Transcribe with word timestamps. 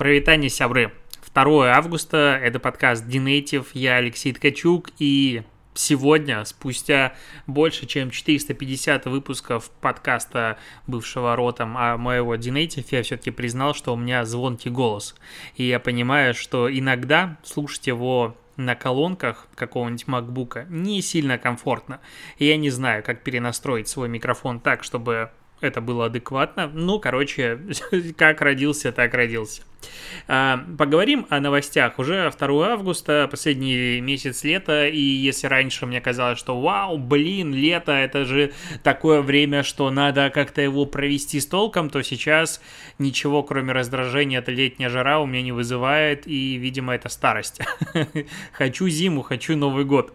Провитание, 0.00 0.48
сябры. 0.48 0.94
2 1.34 1.76
августа, 1.76 2.40
это 2.42 2.58
подкаст 2.58 3.04
Dinative, 3.06 3.66
я 3.74 3.96
Алексей 3.96 4.32
Ткачук, 4.32 4.88
и 4.98 5.42
сегодня, 5.74 6.42
спустя 6.46 7.12
больше, 7.46 7.84
чем 7.84 8.10
450 8.10 9.04
выпусков 9.04 9.70
подкаста 9.82 10.56
бывшего 10.86 11.36
ротом, 11.36 11.76
а 11.76 11.98
моего 11.98 12.34
Dinative, 12.36 12.86
я 12.92 13.02
все-таки 13.02 13.30
признал, 13.30 13.74
что 13.74 13.92
у 13.92 13.96
меня 13.98 14.24
звонкий 14.24 14.70
голос. 14.70 15.14
И 15.56 15.64
я 15.64 15.78
понимаю, 15.78 16.32
что 16.32 16.72
иногда 16.72 17.36
слушать 17.42 17.86
его 17.86 18.38
на 18.56 18.76
колонках 18.76 19.48
какого-нибудь 19.54 20.06
макбука 20.06 20.64
не 20.70 21.02
сильно 21.02 21.36
комфортно. 21.36 22.00
И 22.38 22.46
я 22.46 22.56
не 22.56 22.70
знаю, 22.70 23.02
как 23.02 23.22
перенастроить 23.22 23.88
свой 23.88 24.08
микрофон 24.08 24.60
так, 24.60 24.82
чтобы 24.82 25.30
это 25.60 25.80
было 25.80 26.06
адекватно. 26.06 26.70
Ну, 26.72 26.98
короче, 26.98 27.60
как 28.16 28.40
родился, 28.40 28.92
так 28.92 29.14
родился. 29.14 29.62
А, 30.28 30.64
поговорим 30.78 31.26
о 31.30 31.40
новостях. 31.40 31.98
Уже 31.98 32.30
2 32.30 32.68
августа, 32.68 33.28
последний 33.30 34.00
месяц 34.00 34.44
лета, 34.44 34.86
и 34.86 35.00
если 35.00 35.46
раньше 35.46 35.86
мне 35.86 36.00
казалось, 36.00 36.38
что 36.38 36.60
вау, 36.60 36.98
блин, 36.98 37.54
лето, 37.54 37.92
это 37.92 38.24
же 38.24 38.52
такое 38.82 39.22
время, 39.22 39.62
что 39.62 39.90
надо 39.90 40.30
как-то 40.30 40.60
его 40.60 40.86
провести 40.86 41.40
с 41.40 41.46
толком, 41.46 41.90
то 41.90 42.02
сейчас 42.02 42.60
ничего, 42.98 43.42
кроме 43.42 43.72
раздражения, 43.72 44.38
эта 44.40 44.52
летняя 44.52 44.88
жара 44.88 45.20
у 45.20 45.26
меня 45.26 45.42
не 45.42 45.52
вызывает, 45.52 46.26
и, 46.26 46.56
видимо, 46.56 46.94
это 46.94 47.08
старость. 47.08 47.60
Хочу 48.52 48.88
зиму, 48.88 49.22
хочу 49.22 49.56
Новый 49.56 49.84
год. 49.84 50.12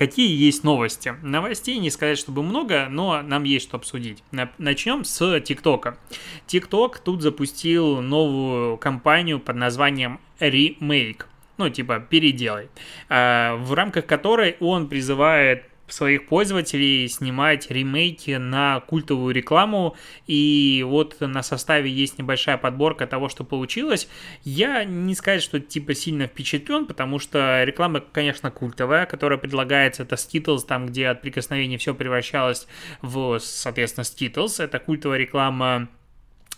Какие 0.00 0.34
есть 0.34 0.64
новости? 0.64 1.14
Новостей 1.20 1.76
не 1.76 1.90
сказать, 1.90 2.16
чтобы 2.16 2.42
много, 2.42 2.86
но 2.88 3.20
нам 3.20 3.44
есть 3.44 3.66
что 3.66 3.76
обсудить. 3.76 4.24
Начнем 4.56 5.04
с 5.04 5.40
ТикТока. 5.40 5.98
ТикТок 6.46 7.00
тут 7.00 7.20
запустил 7.20 8.00
новую 8.00 8.78
кампанию 8.78 9.38
под 9.38 9.56
названием 9.56 10.18
Remake 10.40 11.26
ну, 11.58 11.68
типа, 11.68 12.00
переделай, 12.00 12.70
а, 13.10 13.56
в 13.56 13.74
рамках 13.74 14.06
которой 14.06 14.56
он 14.60 14.88
призывает 14.88 15.64
своих 15.92 16.26
пользователей 16.26 17.08
снимать 17.08 17.70
ремейки 17.70 18.32
на 18.32 18.80
культовую 18.80 19.34
рекламу, 19.34 19.96
и 20.26 20.84
вот 20.86 21.20
на 21.20 21.42
составе 21.42 21.90
есть 21.90 22.18
небольшая 22.18 22.58
подборка 22.58 23.06
того, 23.06 23.28
что 23.28 23.44
получилось. 23.44 24.08
Я 24.44 24.84
не 24.84 25.14
сказать, 25.14 25.42
что 25.42 25.60
типа 25.60 25.94
сильно 25.94 26.26
впечатлен, 26.26 26.86
потому 26.86 27.18
что 27.18 27.64
реклама, 27.64 28.00
конечно, 28.00 28.50
культовая, 28.50 29.06
которая 29.06 29.38
предлагается, 29.38 30.02
это 30.02 30.16
Skittles, 30.16 30.60
там, 30.66 30.86
где 30.86 31.08
от 31.08 31.22
прикосновения 31.22 31.78
все 31.78 31.94
превращалось 31.94 32.66
в, 33.02 33.38
соответственно, 33.38 34.04
Skittles. 34.04 34.62
Это 34.62 34.78
культовая 34.78 35.18
реклама 35.18 35.88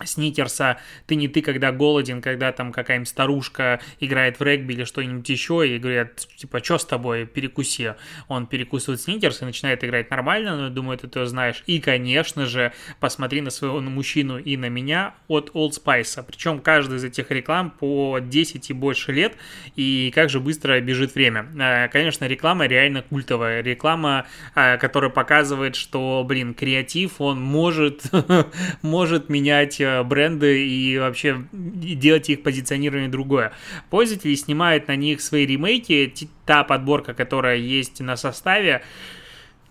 Сникерса, 0.04 0.78
ты 1.06 1.14
не 1.14 1.28
ты, 1.28 1.42
когда 1.42 1.70
голоден, 1.70 2.20
когда 2.20 2.50
там 2.50 2.72
какая-нибудь 2.72 3.08
старушка 3.08 3.80
играет 4.00 4.40
в 4.40 4.42
регби 4.42 4.72
или 4.72 4.84
что-нибудь 4.84 5.28
еще, 5.28 5.68
и 5.68 5.78
говорят, 5.78 6.26
типа, 6.36 6.62
что 6.64 6.78
с 6.78 6.84
тобой, 6.84 7.26
перекуси. 7.26 7.94
Он 8.26 8.46
перекусывает 8.46 9.00
Сникерс 9.00 9.42
и 9.42 9.44
начинает 9.44 9.84
играть 9.84 10.10
нормально, 10.10 10.56
но 10.56 10.64
я 10.64 10.70
думаю, 10.70 10.98
ты 10.98 11.06
это 11.06 11.26
знаешь. 11.26 11.62
И, 11.66 11.78
конечно 11.80 12.46
же, 12.46 12.72
посмотри 13.00 13.40
на 13.42 13.50
своего 13.50 13.80
на 13.80 13.90
мужчину 13.90 14.38
и 14.38 14.56
на 14.56 14.68
меня 14.68 15.14
от 15.28 15.50
Old 15.50 15.72
Spice. 15.72 16.24
Причем 16.26 16.60
каждый 16.60 16.96
из 16.96 17.04
этих 17.04 17.30
реклам 17.30 17.70
по 17.70 18.18
10 18.20 18.70
и 18.70 18.72
больше 18.72 19.12
лет, 19.12 19.36
и 19.76 20.10
как 20.14 20.30
же 20.30 20.40
быстро 20.40 20.80
бежит 20.80 21.14
время. 21.14 21.46
А, 21.60 21.88
конечно, 21.88 22.24
реклама 22.24 22.66
реально 22.66 23.02
культовая. 23.02 23.62
Реклама, 23.62 24.26
а, 24.54 24.78
которая 24.78 25.10
показывает, 25.10 25.76
что, 25.76 26.24
блин, 26.26 26.54
креатив, 26.54 27.20
он 27.20 27.40
может, 27.40 28.04
может 28.82 29.28
менять 29.28 29.81
Э, 29.81 29.81
бренды 30.04 30.66
и 30.66 30.98
вообще 30.98 31.44
делать 31.52 32.28
их 32.30 32.42
позиционирование 32.42 33.08
другое. 33.08 33.52
Пользователи 33.90 34.34
снимают 34.34 34.88
на 34.88 34.96
них 34.96 35.20
свои 35.20 35.46
ремейки, 35.46 36.12
та 36.46 36.64
подборка, 36.64 37.14
которая 37.14 37.56
есть 37.56 38.00
на 38.00 38.16
составе, 38.16 38.82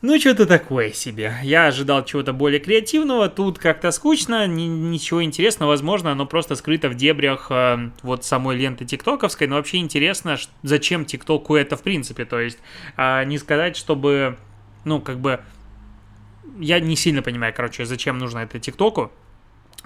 ну, 0.01 0.19
что-то 0.19 0.47
такое 0.47 0.91
себе. 0.93 1.35
Я 1.43 1.67
ожидал 1.67 2.03
чего-то 2.03 2.33
более 2.33 2.59
креативного. 2.59 3.29
Тут 3.29 3.59
как-то 3.59 3.91
скучно, 3.91 4.47
ни, 4.47 4.63
ничего 4.63 5.23
интересного. 5.23 5.69
Возможно, 5.69 6.11
оно 6.11 6.25
просто 6.25 6.55
скрыто 6.55 6.89
в 6.89 6.95
дебрях 6.95 7.47
э, 7.51 7.91
вот 8.01 8.25
самой 8.25 8.57
ленты 8.57 8.83
тиктоковской. 8.83 9.45
Но 9.45 9.57
вообще 9.57 9.77
интересно, 9.77 10.37
зачем 10.63 11.05
тиктоку 11.05 11.55
это 11.55 11.77
в 11.77 11.83
принципе. 11.83 12.25
То 12.25 12.39
есть, 12.39 12.57
э, 12.97 13.25
не 13.25 13.37
сказать, 13.37 13.77
чтобы, 13.77 14.37
ну, 14.85 14.99
как 15.01 15.19
бы... 15.19 15.39
Я 16.59 16.79
не 16.79 16.95
сильно 16.95 17.21
понимаю, 17.21 17.53
короче, 17.55 17.85
зачем 17.85 18.17
нужно 18.17 18.39
это 18.39 18.59
тиктоку 18.59 19.11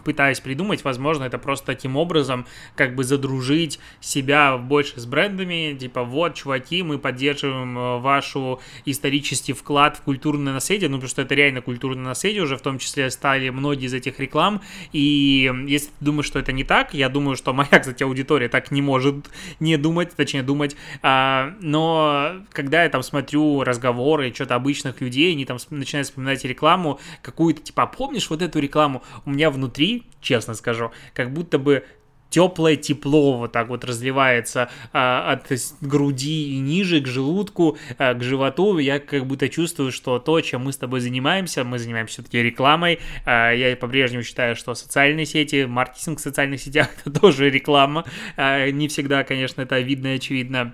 пытаюсь 0.04 0.40
придумать, 0.40 0.84
возможно, 0.84 1.24
это 1.24 1.38
просто 1.38 1.66
таким 1.66 1.98
образом 1.98 2.46
как 2.76 2.96
бы 2.96 3.04
задружить 3.04 3.80
себя 4.00 4.58
больше 4.58 5.00
с 5.00 5.06
брендами, 5.06 5.76
типа 5.78 6.04
вот, 6.04 6.36
чуваки, 6.36 6.84
мы 6.84 7.00
поддерживаем 7.00 7.78
э, 7.78 8.00
вашу 8.00 8.62
исторический 8.86 9.54
вклад 9.54 9.98
в 9.98 10.02
культурное 10.02 10.54
наследие, 10.54 10.90
ну, 10.90 10.98
потому 10.98 11.10
что 11.10 11.22
это 11.22 11.34
реально 11.36 11.62
культурное 11.62 12.06
наследие 12.06 12.44
уже, 12.44 12.58
в 12.58 12.62
том 12.62 12.78
числе 12.78 13.10
стали 13.10 13.50
многие 13.50 13.86
из 13.86 13.94
этих 13.94 14.20
реклам, 14.20 14.62
и 14.92 15.52
если 15.68 15.88
ты 15.88 16.06
думаешь, 16.06 16.28
что 16.28 16.40
это 16.40 16.52
не 16.52 16.64
так, 16.64 16.94
я 16.94 17.10
думаю, 17.10 17.36
что 17.36 17.54
моя, 17.54 17.68
кстати, 17.80 18.04
аудитория 18.04 18.50
так 18.50 18.72
не 18.72 18.82
может 18.82 19.30
не 19.60 19.78
думать, 19.78 20.16
точнее 20.16 20.44
думать, 20.44 20.76
а, 21.02 21.54
но 21.62 22.34
когда 22.52 22.84
я 22.84 22.90
там 22.90 23.02
смотрю 23.02 23.64
разговоры, 23.64 24.32
что-то 24.34 24.56
обычных 24.56 25.02
людей, 25.02 25.34
они 25.34 25.46
там 25.46 25.58
начинают 25.70 26.08
вспоминать 26.08 26.44
рекламу 26.46 27.00
какую-то, 27.22 27.62
типа, 27.62 27.84
«А 27.84 27.88
помнишь 27.88 28.30
вот 28.30 28.42
эту 28.42 28.60
рекламу? 28.60 29.02
У 29.26 29.32
меня 29.32 29.50
внутри 29.50 29.75
внутри, 29.76 30.04
честно 30.22 30.54
скажу, 30.54 30.92
как 31.14 31.34
будто 31.34 31.60
бы 31.60 31.84
теплое 32.30 32.76
тепло 32.76 33.38
вот 33.38 33.52
так 33.54 33.70
вот 33.70 33.86
разливается 33.86 34.70
а, 34.92 35.32
от 35.32 35.50
груди 35.80 36.56
и 36.56 36.60
ниже 36.60 37.00
к 37.00 37.08
желудку, 37.08 37.78
а, 37.98 38.14
к 38.14 38.24
животу. 38.24 38.78
Я 38.78 39.00
как 39.00 39.26
будто 39.26 39.48
чувствую, 39.48 39.92
что 39.92 40.20
то, 40.20 40.42
чем 40.42 40.66
мы 40.66 40.74
с 40.74 40.78
тобой 40.78 41.00
занимаемся, 41.00 41.64
мы 41.64 41.80
занимаемся 41.80 42.16
все-таки 42.16 42.42
рекламой. 42.42 43.00
А, 43.26 43.52
я 43.52 43.76
по-прежнему 43.78 44.24
считаю, 44.24 44.56
что 44.56 44.76
социальные 44.76 45.26
сети, 45.26 45.66
маркетинг 45.66 46.20
в 46.20 46.22
социальных 46.22 46.60
сетях 46.60 46.90
это 47.06 47.20
тоже 47.20 47.50
реклама. 47.50 48.04
А, 48.36 48.70
не 48.70 48.88
всегда, 48.88 49.24
конечно, 49.24 49.62
это 49.62 49.80
видно 49.80 50.08
и 50.08 50.16
очевидно 50.18 50.74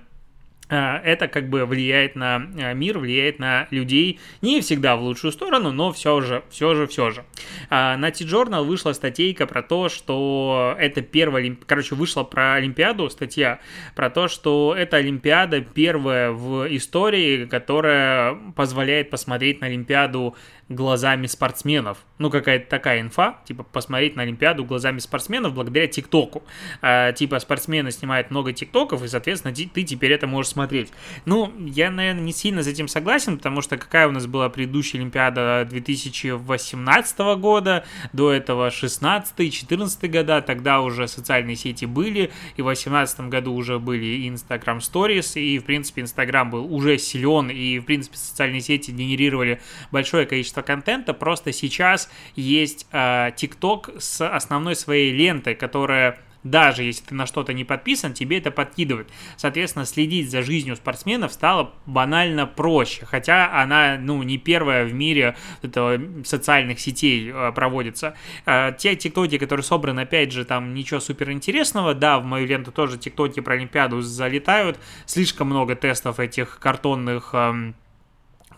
это 0.76 1.28
как 1.28 1.50
бы 1.50 1.66
влияет 1.66 2.16
на 2.16 2.36
а, 2.36 2.74
мир, 2.74 2.98
влияет 2.98 3.40
на 3.40 3.68
людей 3.72 4.20
не 4.42 4.62
всегда 4.62 4.96
в 4.96 5.02
лучшую 5.02 5.34
сторону, 5.34 5.72
но 5.72 5.92
все 5.92 6.22
же, 6.22 6.44
все 6.50 6.74
же, 6.76 6.88
все 6.88 7.12
же. 7.12 7.26
А, 7.70 7.98
на 7.98 8.09
T-Journal 8.09 8.64
вышла 8.64 8.94
статейка 8.94 9.48
про 9.48 9.62
то, 9.64 9.90
что 9.90 10.76
это 10.80 11.02
первая, 11.02 11.58
короче, 11.66 11.96
вышла 11.96 12.24
про 12.24 12.54
Олимпиаду 12.56 13.09
статья, 13.09 13.59
про 13.96 14.09
то, 14.09 14.30
что 14.30 14.74
это 14.78 14.98
Олимпиада 14.98 15.59
первая 15.59 16.32
в 16.32 16.74
истории, 16.74 17.46
которая 17.46 18.38
позволяет 18.56 19.09
посмотреть 19.09 19.59
на 19.59 19.68
Олимпиаду 19.68 20.36
глазами 20.70 21.28
спортсменов. 21.28 21.98
Ну, 22.18 22.30
какая-то 22.30 22.70
такая 22.70 23.02
инфа, 23.02 23.42
типа, 23.46 23.64
посмотреть 23.64 24.16
на 24.16 24.24
Олимпиаду 24.24 24.64
глазами 24.64 25.00
спортсменов 25.00 25.53
благодаря 25.53 25.88
ТикТоку. 25.88 26.44
Типа, 27.16 27.40
спортсмены 27.40 27.92
снимают 27.92 28.32
много 28.32 28.53
ТикТоков, 28.53 29.03
и, 29.03 29.09
соответственно, 29.09 29.53
ты 29.53 29.84
теперь 29.84 30.14
это 30.14 30.28
можешь 30.28 30.52
смотреть. 30.52 30.60
Ну, 31.25 31.53
я, 31.59 31.91
наверное, 31.91 32.23
не 32.23 32.33
сильно 32.33 32.63
с 32.63 32.67
этим 32.67 32.88
согласен, 32.88 33.38
потому 33.38 33.61
что 33.61 33.77
какая 33.77 34.07
у 34.07 34.11
нас 34.11 34.27
была 34.27 34.49
предыдущая 34.49 35.01
Олимпиада 35.01 35.67
2018 35.69 37.19
года, 37.39 37.85
до 38.13 38.31
этого 38.31 38.69
16-14 38.69 40.07
года, 40.07 40.41
тогда 40.41 40.81
уже 40.81 41.07
социальные 41.07 41.55
сети 41.55 41.85
были, 41.85 42.31
и 42.55 42.61
в 42.61 42.66
2018 42.66 43.22
году 43.22 43.53
уже 43.53 43.79
были 43.79 44.27
Instagram 44.27 44.79
Stories, 44.79 45.39
и, 45.39 45.59
в 45.59 45.66
принципе, 45.66 46.01
Instagram 46.01 46.49
был 46.49 46.73
уже 46.73 46.97
силен, 46.97 47.49
и, 47.49 47.79
в 47.79 47.85
принципе, 47.85 48.17
социальные 48.17 48.61
сети 48.61 48.91
генерировали 48.91 49.61
большое 49.91 50.25
количество 50.25 50.61
контента, 50.61 51.13
просто 51.13 51.51
сейчас 51.51 52.09
есть 52.35 52.88
э, 52.91 53.31
TikTok 53.31 53.99
с 53.99 54.28
основной 54.28 54.75
своей 54.75 55.11
лентой, 55.11 55.55
которая 55.55 56.19
даже 56.44 56.84
если 56.84 57.06
ты 57.06 57.16
на 57.16 57.25
что-то 57.25 57.53
не 57.53 57.63
подписан, 57.63 58.14
тебе 58.14 58.38
это 58.38 58.52
подкидывают. 58.52 59.09
Соответственно, 59.38 59.85
следить 59.85 60.29
за 60.29 60.41
жизнью 60.41 60.76
спортсменов 60.76 61.34
стало 61.34 61.73
банально 61.85 62.47
проще, 62.47 63.05
хотя 63.05 63.61
она, 63.61 63.97
ну, 63.99 64.22
не 64.23 64.38
первая 64.38 64.85
в 64.85 64.93
мире 64.93 65.35
этого 65.61 65.99
социальных 66.23 66.79
сетей 66.79 67.32
э, 67.32 67.52
проводится. 67.53 68.16
Э, 68.46 68.72
те 68.78 68.96
тиктоки, 68.96 69.38
которые 69.38 69.64
собраны, 69.64 70.02
опять 70.02 70.32
же, 70.32 70.46
там 70.46 70.73
ничего 70.73 70.99
супер 70.99 71.32
интересного, 71.32 71.93
да, 71.93 72.20
в 72.20 72.26
мою 72.26 72.47
ленту 72.47 72.72
тоже 72.72 72.97
тиктоки 72.97 73.40
про 73.40 73.53
Олимпиаду 73.53 74.02
залетают, 74.02 74.79
слишком 75.05 75.47
много 75.47 75.76
тестов 75.76 76.20
этих 76.20 76.59
картонных... 76.59 77.32
Э, 77.34 77.73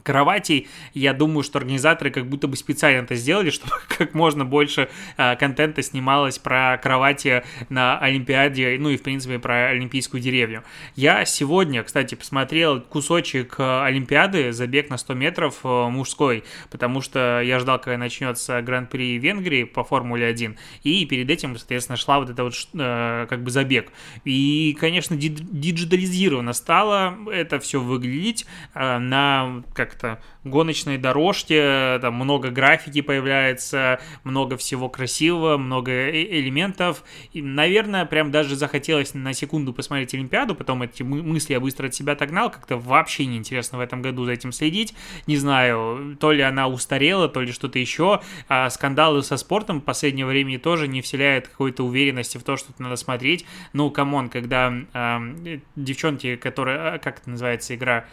кроватей. 0.03 0.67
Я 0.93 1.13
думаю, 1.13 1.43
что 1.43 1.57
организаторы 1.57 2.11
как 2.11 2.27
будто 2.27 2.47
бы 2.47 2.55
специально 2.55 3.03
это 3.03 3.15
сделали, 3.15 3.49
чтобы 3.51 3.71
как 3.87 4.13
можно 4.13 4.45
больше 4.45 4.89
э, 5.17 5.35
контента 5.37 5.81
снималось 5.81 6.37
про 6.37 6.77
кровати 6.81 7.43
на 7.69 7.97
Олимпиаде, 7.97 8.77
ну 8.79 8.89
и, 8.89 8.97
в 8.97 9.03
принципе, 9.03 9.39
про 9.39 9.69
Олимпийскую 9.69 10.21
деревню. 10.21 10.63
Я 10.95 11.25
сегодня, 11.25 11.83
кстати, 11.83 12.15
посмотрел 12.15 12.81
кусочек 12.81 13.55
э, 13.57 13.83
Олимпиады, 13.83 14.51
забег 14.51 14.89
на 14.89 14.97
100 14.97 15.13
метров 15.13 15.59
э, 15.63 15.87
мужской, 15.89 16.43
потому 16.69 17.01
что 17.01 17.41
я 17.41 17.59
ждал, 17.59 17.79
когда 17.79 17.97
начнется 17.97 18.61
Гран-при 18.61 19.17
Венгрии 19.17 19.63
по 19.63 19.83
Формуле 19.83 20.27
1, 20.27 20.57
и 20.83 21.05
перед 21.05 21.29
этим, 21.29 21.57
соответственно, 21.57 21.97
шла 21.97 22.19
вот 22.19 22.29
это 22.29 22.43
вот 22.43 22.53
как 22.73 23.43
бы 23.43 23.49
забег. 23.49 23.91
И, 24.25 24.75
конечно, 24.79 25.15
диджитализировано 25.15 26.53
стало 26.53 27.17
это 27.31 27.59
все 27.59 27.79
выглядеть 27.79 28.45
на 28.73 29.63
как 29.73 29.92
как-то 29.93 30.19
гоночной 30.43 30.97
дорожке, 30.97 31.99
там 31.99 32.15
много 32.15 32.49
графики 32.49 33.01
появляется, 33.01 33.99
много 34.23 34.57
всего 34.57 34.89
красивого, 34.89 35.57
много 35.57 35.91
э, 35.91 36.39
элементов. 36.39 37.03
И, 37.31 37.41
наверное, 37.41 38.05
прям 38.05 38.31
даже 38.31 38.55
захотелось 38.55 39.13
на 39.13 39.33
секунду 39.33 39.73
посмотреть 39.73 40.13
Олимпиаду, 40.13 40.55
потом 40.55 40.81
эти 40.81 41.03
мысли 41.03 41.53
я 41.53 41.59
быстро 41.59 41.87
от 41.87 41.95
себя 41.95 42.13
отогнал, 42.13 42.51
как-то 42.51 42.77
вообще 42.77 43.25
неинтересно 43.25 43.77
в 43.77 43.81
этом 43.81 44.01
году 44.01 44.25
за 44.25 44.31
этим 44.31 44.51
следить. 44.51 44.93
Не 45.27 45.37
знаю, 45.37 46.17
то 46.19 46.31
ли 46.31 46.41
она 46.41 46.67
устарела, 46.67 47.29
то 47.29 47.41
ли 47.41 47.51
что-то 47.51 47.79
еще. 47.79 48.21
А 48.49 48.69
скандалы 48.69 49.23
со 49.23 49.37
спортом 49.37 49.79
в 49.79 49.83
последнее 49.83 50.25
время 50.25 50.59
тоже 50.59 50.87
не 50.87 51.01
вселяют 51.01 51.47
какой-то 51.47 51.85
уверенности 51.85 52.37
в 52.37 52.43
то, 52.43 52.57
что 52.57 52.73
надо 52.79 52.95
смотреть. 52.95 53.45
Ну, 53.73 53.89
come 53.91 54.13
on, 54.13 54.29
когда 54.29 54.73
э, 54.93 55.59
девчонки, 55.75 56.35
которые, 56.35 56.99
как 56.99 57.19
это 57.19 57.29
называется 57.29 57.75
игра, 57.75 58.05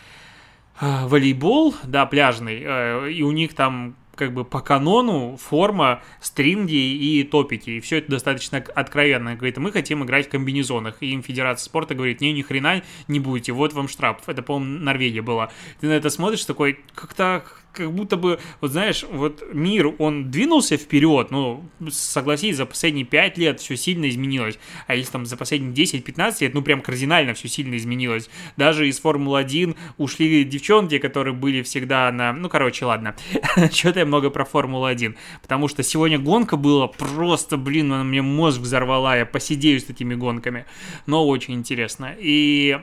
волейбол, 0.81 1.75
да, 1.85 2.07
пляжный, 2.07 2.63
э, 2.65 3.13
и 3.13 3.23
у 3.23 3.33
них 3.33 3.55
там 3.55 3.97
как 4.21 4.35
бы 4.35 4.45
по 4.45 4.61
канону 4.61 5.39
форма, 5.39 6.03
стринги 6.21 6.75
и 6.75 7.25
топики. 7.25 7.71
И 7.71 7.81
все 7.81 7.99
это 7.99 8.11
достаточно 8.11 8.63
откровенно. 8.75 9.35
Говорит, 9.35 9.57
мы 9.57 9.73
хотим 9.73 10.05
играть 10.05 10.27
в 10.27 10.31
комбинезонах. 10.31 10.99
И 11.01 11.11
им 11.13 11.23
Федерация 11.23 11.65
спорта 11.65 11.95
говорит, 11.95 12.21
не, 12.21 12.35
ни 12.35 12.43
хрена 12.43 12.83
не 13.09 13.19
будете, 13.19 13.53
вот 13.53 13.73
вам 13.73 13.89
штраф. 13.89 14.19
Это, 14.27 14.43
по-моему, 14.43 14.85
Норвегия 14.85 15.23
была. 15.23 15.51
Ты 15.81 15.87
на 15.87 15.93
это 15.93 16.11
смотришь 16.11 16.45
такой, 16.45 16.81
как-то 16.95 17.43
как 17.73 17.93
будто 17.93 18.17
бы, 18.17 18.41
вот 18.61 18.73
знаешь, 18.73 19.05
вот 19.11 19.43
мир, 19.53 19.95
он 19.99 20.31
двинулся 20.31 20.77
вперед, 20.77 21.31
ну, 21.31 21.65
согласись, 21.91 22.57
за 22.57 22.67
последние 22.67 23.05
5 23.05 23.39
лет 23.39 23.61
все 23.61 23.77
сильно 23.77 24.09
изменилось, 24.09 24.59
а 24.87 24.95
если 24.95 25.13
там 25.13 25.27
за 25.27 25.37
последние 25.37 25.73
10-15 25.73 26.37
лет, 26.41 26.55
ну, 26.55 26.63
прям 26.63 26.81
кардинально 26.81 27.35
все 27.35 27.49
сильно 27.49 27.77
изменилось. 27.77 28.29
Даже 28.57 28.89
из 28.89 28.99
Формулы-1 29.01 29.77
ушли 29.99 30.45
девчонки, 30.45 30.99
которые 30.99 31.35
были 31.35 31.63
всегда 31.63 32.11
на... 32.11 32.33
Ну, 32.33 32.49
короче, 32.49 32.85
ладно, 32.85 33.15
что-то 33.73 34.01
я 34.01 34.07
много 34.07 34.31
про 34.31 34.45
Формулу-1, 34.45 35.15
потому 35.43 35.69
что 35.69 35.83
сегодня 35.83 36.19
гонка 36.19 36.57
была 36.57 36.89
просто, 36.89 37.57
блин, 37.57 37.93
она 37.93 38.05
мне 38.05 38.23
мозг 38.23 38.61
взорвала, 38.61 39.17
я 39.17 39.27
посидею 39.27 39.81
с 39.81 39.85
этими 39.89 40.15
гонками, 40.15 40.67
но 41.07 41.27
очень 41.27 41.55
интересно. 41.55 42.15
И 42.19 42.79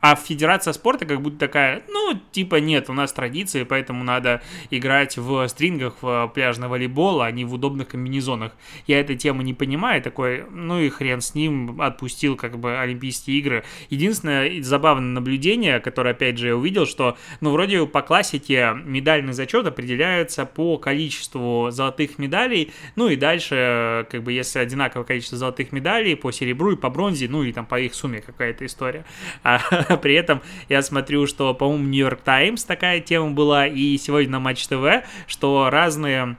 а 0.00 0.16
Федерация 0.16 0.72
спорта 0.72 1.04
как 1.06 1.20
будто 1.20 1.38
такая, 1.38 1.82
ну, 1.88 2.18
типа, 2.32 2.56
нет, 2.56 2.88
у 2.88 2.92
нас 2.92 3.12
традиции, 3.12 3.64
поэтому 3.64 4.04
надо 4.04 4.42
играть 4.70 5.18
в 5.18 5.46
стрингах 5.48 5.96
в 6.00 6.30
пляжный 6.34 6.68
волейбол, 6.68 7.22
а 7.22 7.30
не 7.30 7.44
в 7.44 7.54
удобных 7.54 7.88
комбинезонах. 7.88 8.52
Я 8.86 9.00
этой 9.00 9.16
темы 9.16 9.44
не 9.44 9.54
понимаю, 9.54 10.02
такой, 10.02 10.44
ну 10.50 10.80
и 10.80 10.88
хрен 10.88 11.20
с 11.20 11.34
ним, 11.34 11.80
отпустил 11.80 12.36
как 12.36 12.58
бы 12.58 12.78
Олимпийские 12.78 13.38
игры. 13.38 13.64
Единственное 13.90 14.62
забавное 14.62 15.10
наблюдение, 15.10 15.80
которое, 15.80 16.10
опять 16.10 16.38
же, 16.38 16.48
я 16.48 16.56
увидел, 16.56 16.86
что, 16.86 17.16
ну, 17.40 17.50
вроде 17.50 17.86
по 17.86 18.02
классике 18.02 18.74
медальный 18.84 19.32
зачет 19.32 19.66
определяется 19.66 20.46
по 20.46 20.78
количеству 20.78 21.68
золотых 21.70 22.18
медалей, 22.18 22.72
ну 22.96 23.08
и 23.08 23.16
дальше, 23.16 24.06
как 24.10 24.22
бы, 24.22 24.32
если 24.32 24.58
одинаковое 24.58 25.04
количество 25.04 25.36
золотых 25.36 25.72
медалей 25.72 26.16
по 26.16 26.30
серебру 26.30 26.72
и 26.72 26.76
по 26.76 26.88
бронзе, 26.90 27.28
ну 27.28 27.42
и 27.42 27.52
там 27.52 27.66
по 27.66 27.78
их 27.78 27.94
сумме 27.94 28.20
какая-то 28.20 28.64
история. 28.66 29.04
А 29.42 29.60
При 30.02 30.14
этом 30.14 30.42
я 30.68 30.82
смотрю, 30.82 31.26
что, 31.26 31.54
по-моему, 31.54 31.84
Нью-Йорк 31.84 32.20
Таймс 32.22 32.64
такая 32.64 33.00
тема 33.00 33.30
была, 33.30 33.66
и 33.66 33.96
сегодня 33.98 34.32
на 34.32 34.40
Матч 34.40 34.66
ТВ, 34.66 35.04
что 35.26 35.70
разные 35.70 36.36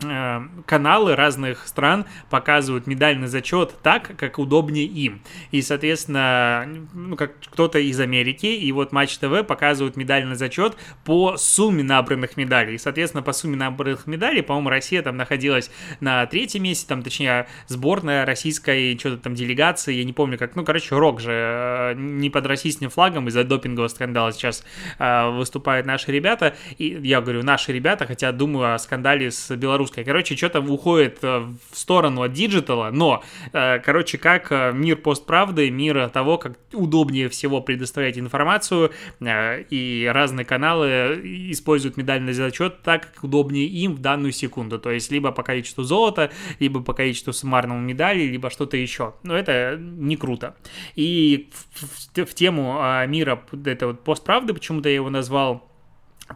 каналы 0.00 1.16
разных 1.16 1.66
стран 1.66 2.06
показывают 2.30 2.86
медальный 2.86 3.26
зачет 3.26 3.74
так, 3.82 4.16
как 4.16 4.38
удобнее 4.38 4.86
им. 4.86 5.22
И, 5.50 5.60
соответственно, 5.62 6.68
ну, 6.92 7.16
как 7.16 7.38
кто-то 7.40 7.78
из 7.78 7.98
Америки, 7.98 8.46
и 8.46 8.70
вот 8.72 8.92
Матч 8.92 9.18
ТВ 9.18 9.44
показывают 9.46 9.96
медальный 9.96 10.36
зачет 10.36 10.76
по 11.04 11.36
сумме 11.36 11.82
набранных 11.82 12.36
медалей. 12.36 12.74
И, 12.74 12.78
соответственно, 12.78 13.22
по 13.22 13.32
сумме 13.32 13.56
набранных 13.56 14.06
медалей, 14.06 14.42
по-моему, 14.42 14.68
Россия 14.68 15.02
там 15.02 15.16
находилась 15.16 15.70
на 16.00 16.24
третьем 16.26 16.62
месте, 16.62 16.86
там, 16.86 17.02
точнее, 17.02 17.48
сборная 17.66 18.24
российской 18.24 18.96
что-то 18.98 19.18
там 19.18 19.34
делегации, 19.34 19.94
я 19.94 20.04
не 20.04 20.12
помню 20.12 20.38
как, 20.38 20.54
ну, 20.54 20.64
короче, 20.64 20.94
Рок 20.94 21.20
же 21.20 21.32
э, 21.32 21.94
не 21.96 22.30
под 22.30 22.46
российским 22.46 22.90
флагом 22.90 23.28
из-за 23.28 23.44
допингового 23.44 23.88
скандала 23.88 24.32
сейчас 24.32 24.64
э, 24.98 25.30
выступают 25.30 25.86
наши 25.86 26.12
ребята, 26.12 26.54
и 26.76 26.98
я 27.02 27.20
говорю, 27.20 27.42
наши 27.42 27.72
ребята, 27.72 28.06
хотя 28.06 28.30
думаю 28.32 28.74
о 28.74 28.78
скандале 28.78 29.30
с 29.30 29.54
Беларусью 29.56 29.87
русская. 29.88 30.04
Короче, 30.04 30.36
что-то 30.36 30.60
уходит 30.60 31.18
э, 31.22 31.46
в 31.70 31.76
сторону 31.76 32.22
от 32.22 32.32
digital 32.32 32.77
а, 32.77 32.90
но, 32.90 33.22
э, 33.52 33.78
короче, 33.78 34.18
как 34.18 34.52
э, 34.52 34.72
мир 34.74 34.96
постправды, 34.96 35.70
мир 35.70 36.10
того, 36.10 36.36
как 36.38 36.58
удобнее 36.72 37.28
всего 37.28 37.60
предоставлять 37.60 38.18
информацию, 38.18 38.90
и 39.20 40.10
разные 40.12 40.44
каналы 40.44 41.20
используют 41.50 41.96
медальный 41.96 42.32
зачет 42.32 42.82
так, 42.82 43.14
как 43.14 43.24
удобнее 43.24 43.66
им 43.66 43.94
в 43.94 44.00
данную 44.00 44.32
секунду. 44.32 44.78
То 44.78 44.90
есть, 44.90 45.10
либо 45.10 45.32
по 45.32 45.42
количеству 45.42 45.84
золота, 45.84 46.30
либо 46.60 46.80
по 46.82 46.92
количеству 46.92 47.32
суммарного 47.32 47.78
медали, 47.78 48.22
либо 48.22 48.50
что-то 48.50 48.76
еще. 48.76 49.14
Но 49.22 49.36
это 49.36 49.78
не 49.78 50.16
круто. 50.16 50.54
И 50.94 51.50
в, 51.72 52.16
в, 52.16 52.26
в 52.26 52.34
тему 52.34 52.80
мира, 53.06 53.42
это 53.64 53.86
вот 53.86 54.04
постправды, 54.04 54.54
почему-то 54.54 54.88
я 54.88 54.96
его 54.96 55.10
назвал, 55.10 55.64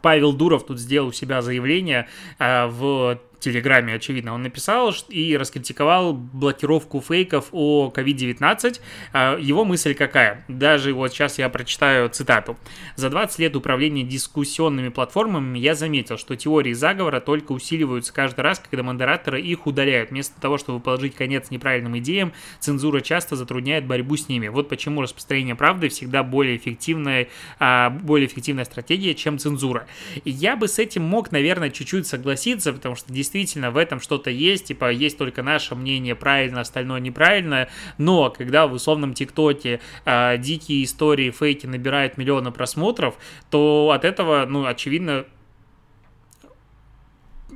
Павел 0.01 0.33
Дуров 0.33 0.65
тут 0.65 0.79
сделал 0.79 1.09
у 1.09 1.11
себя 1.11 1.41
заявление 1.43 2.07
в 2.39 3.19
Телеграме, 3.43 3.95
очевидно, 3.95 4.33
он 4.33 4.43
написал 4.43 4.93
и 5.09 5.35
раскритиковал 5.35 6.13
блокировку 6.13 7.01
фейков 7.01 7.49
о 7.51 7.91
COVID-19. 7.93 8.79
А, 9.11 9.37
его 9.37 9.65
мысль 9.65 9.93
какая? 9.93 10.45
Даже 10.47 10.93
вот 10.93 11.11
сейчас 11.11 11.37
я 11.39 11.49
прочитаю 11.49 12.07
цитату. 12.07 12.57
«За 12.95 13.09
20 13.09 13.39
лет 13.39 13.55
управления 13.57 14.03
дискуссионными 14.03 14.87
платформами 14.87 15.59
я 15.59 15.75
заметил, 15.75 16.17
что 16.17 16.37
теории 16.37 16.71
заговора 16.71 17.19
только 17.19 17.51
усиливаются 17.51 18.13
каждый 18.13 18.41
раз, 18.41 18.59
когда 18.59 18.81
модераторы 18.81 19.41
их 19.41 19.67
удаляют. 19.67 20.11
Вместо 20.11 20.39
того, 20.39 20.57
чтобы 20.57 20.79
положить 20.79 21.15
конец 21.15 21.51
неправильным 21.51 21.97
идеям, 21.97 22.31
цензура 22.61 23.01
часто 23.01 23.35
затрудняет 23.35 23.85
борьбу 23.85 24.15
с 24.15 24.29
ними. 24.29 24.47
Вот 24.47 24.69
почему 24.69 25.01
распространение 25.01 25.55
правды 25.55 25.89
всегда 25.89 26.23
более 26.23 26.55
эффективная, 26.55 27.27
а, 27.59 27.89
более 27.89 28.27
эффективная 28.27 28.63
стратегия, 28.63 29.13
чем 29.13 29.37
цензура. 29.37 29.85
И 30.23 30.31
я 30.31 30.55
бы 30.55 30.69
с 30.69 30.79
этим 30.79 31.03
мог, 31.03 31.33
наверное, 31.33 31.69
чуть-чуть 31.69 32.07
согласиться, 32.07 32.71
потому 32.71 32.95
что 32.95 33.11
действительно 33.11 33.32
действительно 33.33 33.71
в 33.71 33.77
этом 33.77 33.99
что-то 33.99 34.29
есть, 34.29 34.65
типа 34.65 34.91
есть 34.91 35.17
только 35.17 35.41
наше 35.41 35.73
мнение 35.75 36.15
правильно, 36.15 36.61
остальное 36.61 36.99
неправильно, 36.99 37.67
но 37.97 38.29
когда 38.29 38.67
в 38.67 38.73
условном 38.73 39.15
ТикТоке 39.15 39.79
э, 40.05 40.37
дикие 40.37 40.83
истории, 40.83 41.31
фейки 41.31 41.65
набирают 41.65 42.17
миллионы 42.17 42.51
просмотров, 42.51 43.15
то 43.49 43.91
от 43.93 44.05
этого, 44.05 44.45
ну, 44.45 44.65
очевидно, 44.67 45.25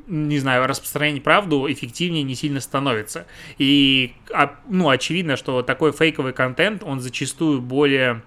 не 0.07 0.39
знаю, 0.39 0.65
распространение 0.65 1.21
правду 1.21 1.71
эффективнее 1.71 2.23
не 2.23 2.33
сильно 2.33 2.59
становится. 2.59 3.27
И, 3.57 4.13
а, 4.33 4.55
ну, 4.69 4.89
очевидно, 4.89 5.35
что 5.35 5.61
такой 5.61 5.91
фейковый 5.91 6.33
контент, 6.33 6.81
он 6.81 7.01
зачастую 7.01 7.61
более 7.61 8.23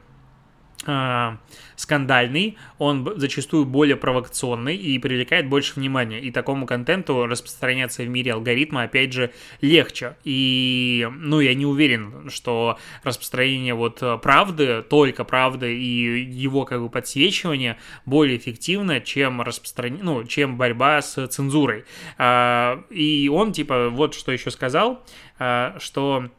скандальный, 1.76 2.56
он 2.78 3.12
зачастую 3.16 3.66
более 3.66 3.96
провокационный 3.96 4.76
и 4.76 4.98
привлекает 4.98 5.48
больше 5.48 5.74
внимания. 5.78 6.20
И 6.20 6.30
такому 6.30 6.66
контенту 6.66 7.26
распространяться 7.26 8.02
в 8.02 8.08
мире 8.08 8.32
алгоритма, 8.32 8.84
опять 8.84 9.12
же, 9.12 9.30
легче. 9.60 10.16
И, 10.24 11.06
ну, 11.12 11.40
я 11.40 11.54
не 11.54 11.66
уверен, 11.66 12.30
что 12.30 12.78
распространение 13.02 13.74
вот 13.74 14.02
правды, 14.22 14.82
только 14.82 15.24
правды 15.24 15.76
и 15.76 16.24
его 16.24 16.64
как 16.64 16.80
бы 16.80 16.88
подсвечивание 16.88 17.76
более 18.06 18.38
эффективно, 18.38 19.00
чем 19.00 19.42
распространение, 19.42 20.04
ну, 20.04 20.24
чем 20.24 20.56
борьба 20.56 21.02
с 21.02 21.26
цензурой. 21.28 21.84
А, 22.18 22.82
и 22.90 23.28
он, 23.32 23.52
типа, 23.52 23.90
вот 23.90 24.14
что 24.14 24.32
еще 24.32 24.50
сказал, 24.50 25.04
а, 25.38 25.76
что 25.78 26.30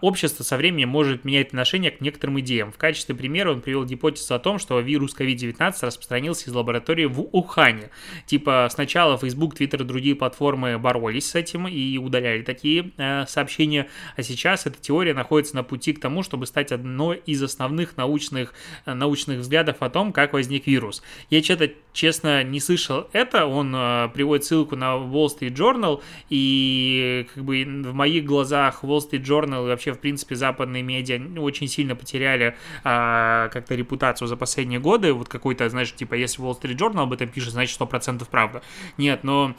общество 0.00 0.42
со 0.42 0.56
временем 0.56 0.88
может 0.88 1.24
менять 1.24 1.48
отношение 1.48 1.90
к 1.90 2.00
некоторым 2.00 2.40
идеям. 2.40 2.72
В 2.72 2.78
качестве 2.78 3.14
примера 3.14 3.52
он 3.52 3.60
привел 3.60 3.84
гипотезу 3.84 4.34
о 4.34 4.38
том, 4.38 4.58
что 4.58 4.78
вирус 4.80 5.14
COVID-19 5.16 5.74
распространился 5.82 6.50
из 6.50 6.54
лаборатории 6.54 7.04
в 7.04 7.20
Ухане. 7.32 7.90
Типа 8.26 8.68
сначала 8.70 9.16
Facebook, 9.16 9.54
Twitter 9.54 9.82
и 9.82 9.84
другие 9.84 10.16
платформы 10.16 10.78
боролись 10.78 11.30
с 11.30 11.34
этим 11.34 11.68
и 11.68 11.98
удаляли 11.98 12.42
такие 12.42 12.92
э, 12.96 13.26
сообщения, 13.26 13.88
а 14.16 14.22
сейчас 14.22 14.66
эта 14.66 14.80
теория 14.80 15.14
находится 15.14 15.54
на 15.56 15.62
пути 15.62 15.92
к 15.92 16.00
тому, 16.00 16.22
чтобы 16.22 16.46
стать 16.46 16.72
одной 16.72 17.22
из 17.26 17.42
основных 17.42 17.96
научных, 17.96 18.54
э, 18.84 18.94
научных 18.94 19.38
взглядов 19.38 19.76
о 19.80 19.90
том, 19.90 20.12
как 20.12 20.32
возник 20.32 20.66
вирус. 20.66 21.02
Я 21.30 21.42
что-то, 21.42 21.70
честно, 21.92 22.42
не 22.42 22.60
слышал 22.60 23.08
это, 23.12 23.46
он 23.46 23.74
э, 23.74 24.08
приводит 24.12 24.44
ссылку 24.44 24.76
на 24.76 24.96
Wall 24.96 25.28
Street 25.28 25.54
Journal, 25.54 26.02
и 26.28 27.26
как 27.34 27.44
бы 27.44 27.64
в 27.64 27.94
моих 27.94 28.24
глазах 28.24 28.82
Wall 28.82 28.98
Street 28.98 29.22
Journal 29.22 29.75
вообще, 29.76 29.92
в 29.92 29.98
принципе, 29.98 30.34
западные 30.34 30.82
медиа 30.82 31.20
очень 31.40 31.68
сильно 31.68 31.94
потеряли 31.94 32.56
а, 32.82 33.48
как-то 33.48 33.74
репутацию 33.74 34.26
за 34.26 34.36
последние 34.36 34.80
годы. 34.80 35.12
Вот 35.12 35.28
какой-то, 35.28 35.68
знаешь, 35.68 35.94
типа, 35.94 36.14
если 36.14 36.42
Wall 36.42 36.60
Street 36.60 36.76
Journal 36.76 37.02
об 37.02 37.12
этом 37.12 37.28
пишет, 37.28 37.52
значит, 37.52 37.80
100% 37.80 38.26
правда. 38.30 38.62
Нет, 38.96 39.22
но 39.22 39.54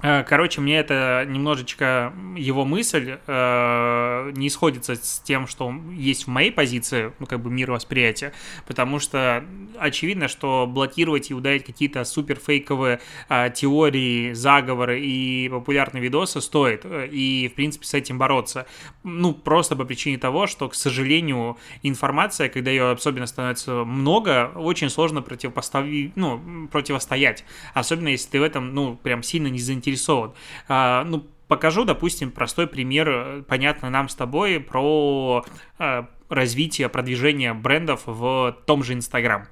короче, 0.00 0.60
мне 0.60 0.78
это 0.78 1.24
немножечко 1.26 2.12
его 2.36 2.66
мысль 2.66 3.16
э, 3.26 4.32
не 4.34 4.50
сходится 4.50 4.94
с 4.94 5.20
тем, 5.24 5.46
что 5.46 5.74
есть 5.92 6.24
в 6.24 6.28
моей 6.28 6.52
позиции, 6.52 7.12
ну, 7.18 7.26
как 7.26 7.40
бы 7.40 7.50
мировосприятия, 7.50 8.32
потому 8.66 8.98
что 8.98 9.44
очевидно, 9.78 10.28
что 10.28 10.66
блокировать 10.66 11.30
и 11.30 11.34
удалять 11.34 11.64
какие-то 11.64 12.04
супер 12.04 12.38
фейковые 12.38 13.00
э, 13.30 13.50
теории, 13.54 14.34
заговоры 14.34 15.00
и 15.00 15.48
популярные 15.48 16.02
видосы 16.02 16.42
стоит, 16.42 16.82
э, 16.84 17.08
и, 17.10 17.48
в 17.48 17.54
принципе, 17.54 17.86
с 17.86 17.94
этим 17.94 18.18
бороться. 18.18 18.66
Ну, 19.02 19.32
просто 19.32 19.76
по 19.76 19.86
причине 19.86 20.18
того, 20.18 20.46
что, 20.46 20.68
к 20.68 20.74
сожалению, 20.74 21.56
информация, 21.82 22.50
когда 22.50 22.70
ее 22.70 22.90
особенно 22.90 23.26
становится 23.26 23.84
много, 23.84 24.52
очень 24.54 24.90
сложно 24.90 25.22
противопоставить, 25.22 26.14
ну, 26.16 26.68
противостоять, 26.70 27.44
особенно 27.72 28.08
если 28.08 28.28
ты 28.28 28.40
в 28.40 28.42
этом, 28.42 28.74
ну, 28.74 28.94
прям 28.96 29.22
сильно 29.22 29.46
не 29.46 29.58
заинтересован 29.58 29.85
заинтересован. 29.86 30.32
А, 30.68 31.04
ну, 31.04 31.26
покажу, 31.48 31.84
допустим, 31.84 32.30
простой 32.30 32.66
пример, 32.66 33.08
э, 33.08 33.42
понятно 33.42 33.90
нам 33.90 34.08
с 34.08 34.14
тобой, 34.14 34.60
про 34.60 35.44
а, 35.78 36.08
развитие, 36.28 36.88
продвижение 36.88 37.54
брендов 37.54 38.02
в 38.06 38.56
том 38.66 38.82
же 38.82 38.94
Инстаграм. 38.94 39.46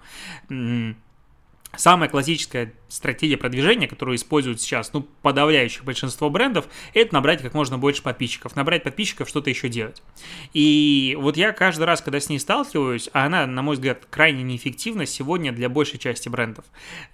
Самая 1.76 2.08
классическая 2.08 2.72
стратегия 2.88 3.36
продвижения, 3.36 3.88
которую 3.88 4.16
используют 4.16 4.60
сейчас, 4.60 4.92
ну, 4.92 5.02
подавляющее 5.22 5.82
большинство 5.82 6.30
брендов, 6.30 6.66
это 6.92 7.14
набрать 7.14 7.42
как 7.42 7.54
можно 7.54 7.78
больше 7.78 8.02
подписчиков. 8.02 8.56
Набрать 8.56 8.82
подписчиков, 8.82 9.28
что-то 9.28 9.50
еще 9.50 9.68
делать. 9.68 10.02
И 10.52 11.16
вот 11.20 11.36
я 11.36 11.52
каждый 11.52 11.84
раз, 11.84 12.00
когда 12.00 12.20
с 12.20 12.28
ней 12.28 12.38
сталкиваюсь, 12.38 13.10
а 13.12 13.26
она, 13.26 13.46
на 13.46 13.62
мой 13.62 13.76
взгляд, 13.76 14.06
крайне 14.10 14.42
неэффективна 14.42 15.06
сегодня 15.06 15.52
для 15.52 15.68
большей 15.68 15.98
части 15.98 16.28
брендов. 16.28 16.64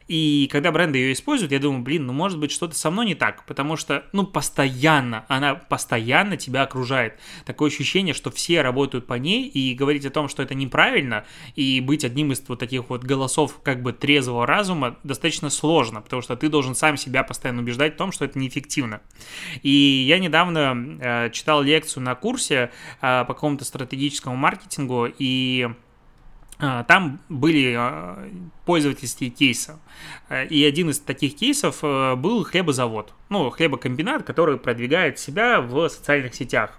И 0.08 0.48
когда 0.50 0.72
бренды 0.72 0.98
ее 0.98 1.12
используют, 1.12 1.52
я 1.52 1.58
думаю, 1.58 1.82
блин, 1.82 2.06
ну, 2.06 2.12
может 2.12 2.38
быть, 2.38 2.50
что-то 2.50 2.74
со 2.74 2.90
мной 2.90 3.06
не 3.06 3.14
так, 3.14 3.46
потому 3.46 3.76
что, 3.76 4.04
ну, 4.12 4.26
постоянно, 4.26 5.24
она 5.28 5.54
постоянно 5.54 6.36
тебя 6.36 6.62
окружает. 6.62 7.18
Такое 7.44 7.70
ощущение, 7.70 8.14
что 8.14 8.30
все 8.30 8.62
работают 8.62 9.06
по 9.06 9.14
ней, 9.14 9.48
и 9.48 9.74
говорить 9.74 10.04
о 10.06 10.10
том, 10.10 10.28
что 10.28 10.42
это 10.42 10.54
неправильно, 10.54 11.24
и 11.54 11.80
быть 11.80 12.04
одним 12.04 12.32
из 12.32 12.42
вот 12.48 12.58
таких 12.58 12.90
вот 12.90 13.04
голосов 13.04 13.60
как 13.62 13.82
бы 13.82 13.92
трезвого 13.92 14.46
разума 14.46 14.96
достаточно 15.04 15.50
сложно, 15.61 16.00
потому 16.00 16.23
что 16.23 16.37
ты 16.37 16.49
должен 16.49 16.75
сам 16.75 16.97
себя 16.97 17.23
постоянно 17.23 17.61
убеждать 17.61 17.95
в 17.95 17.97
том, 17.97 18.12
что 18.12 18.25
это 18.25 18.38
неэффективно. 18.38 19.00
И 19.62 19.71
я 20.09 20.19
недавно 20.19 20.99
э, 21.00 21.31
читал 21.31 21.62
лекцию 21.62 22.02
на 22.02 22.14
курсе 22.14 22.71
э, 23.02 23.25
по 23.26 23.35
какому-то 23.35 23.64
стратегическому 23.64 24.37
маркетингу, 24.37 25.07
и 25.19 25.69
там 26.61 27.21
были 27.29 27.75
э, 27.76 28.31
пользовательские 28.64 29.31
кейсы. 29.31 29.79
Э, 30.29 30.47
и 30.47 30.64
один 30.64 30.90
из 30.90 30.99
таких 30.99 31.37
кейсов 31.37 31.81
был 31.83 32.45
хлебозавод, 32.45 33.12
ну, 33.29 33.50
хлебокомбинат, 33.50 34.23
который 34.23 34.59
продвигает 34.59 35.19
себя 35.19 35.61
в 35.61 35.88
социальных 35.88 36.35
сетях. 36.35 36.79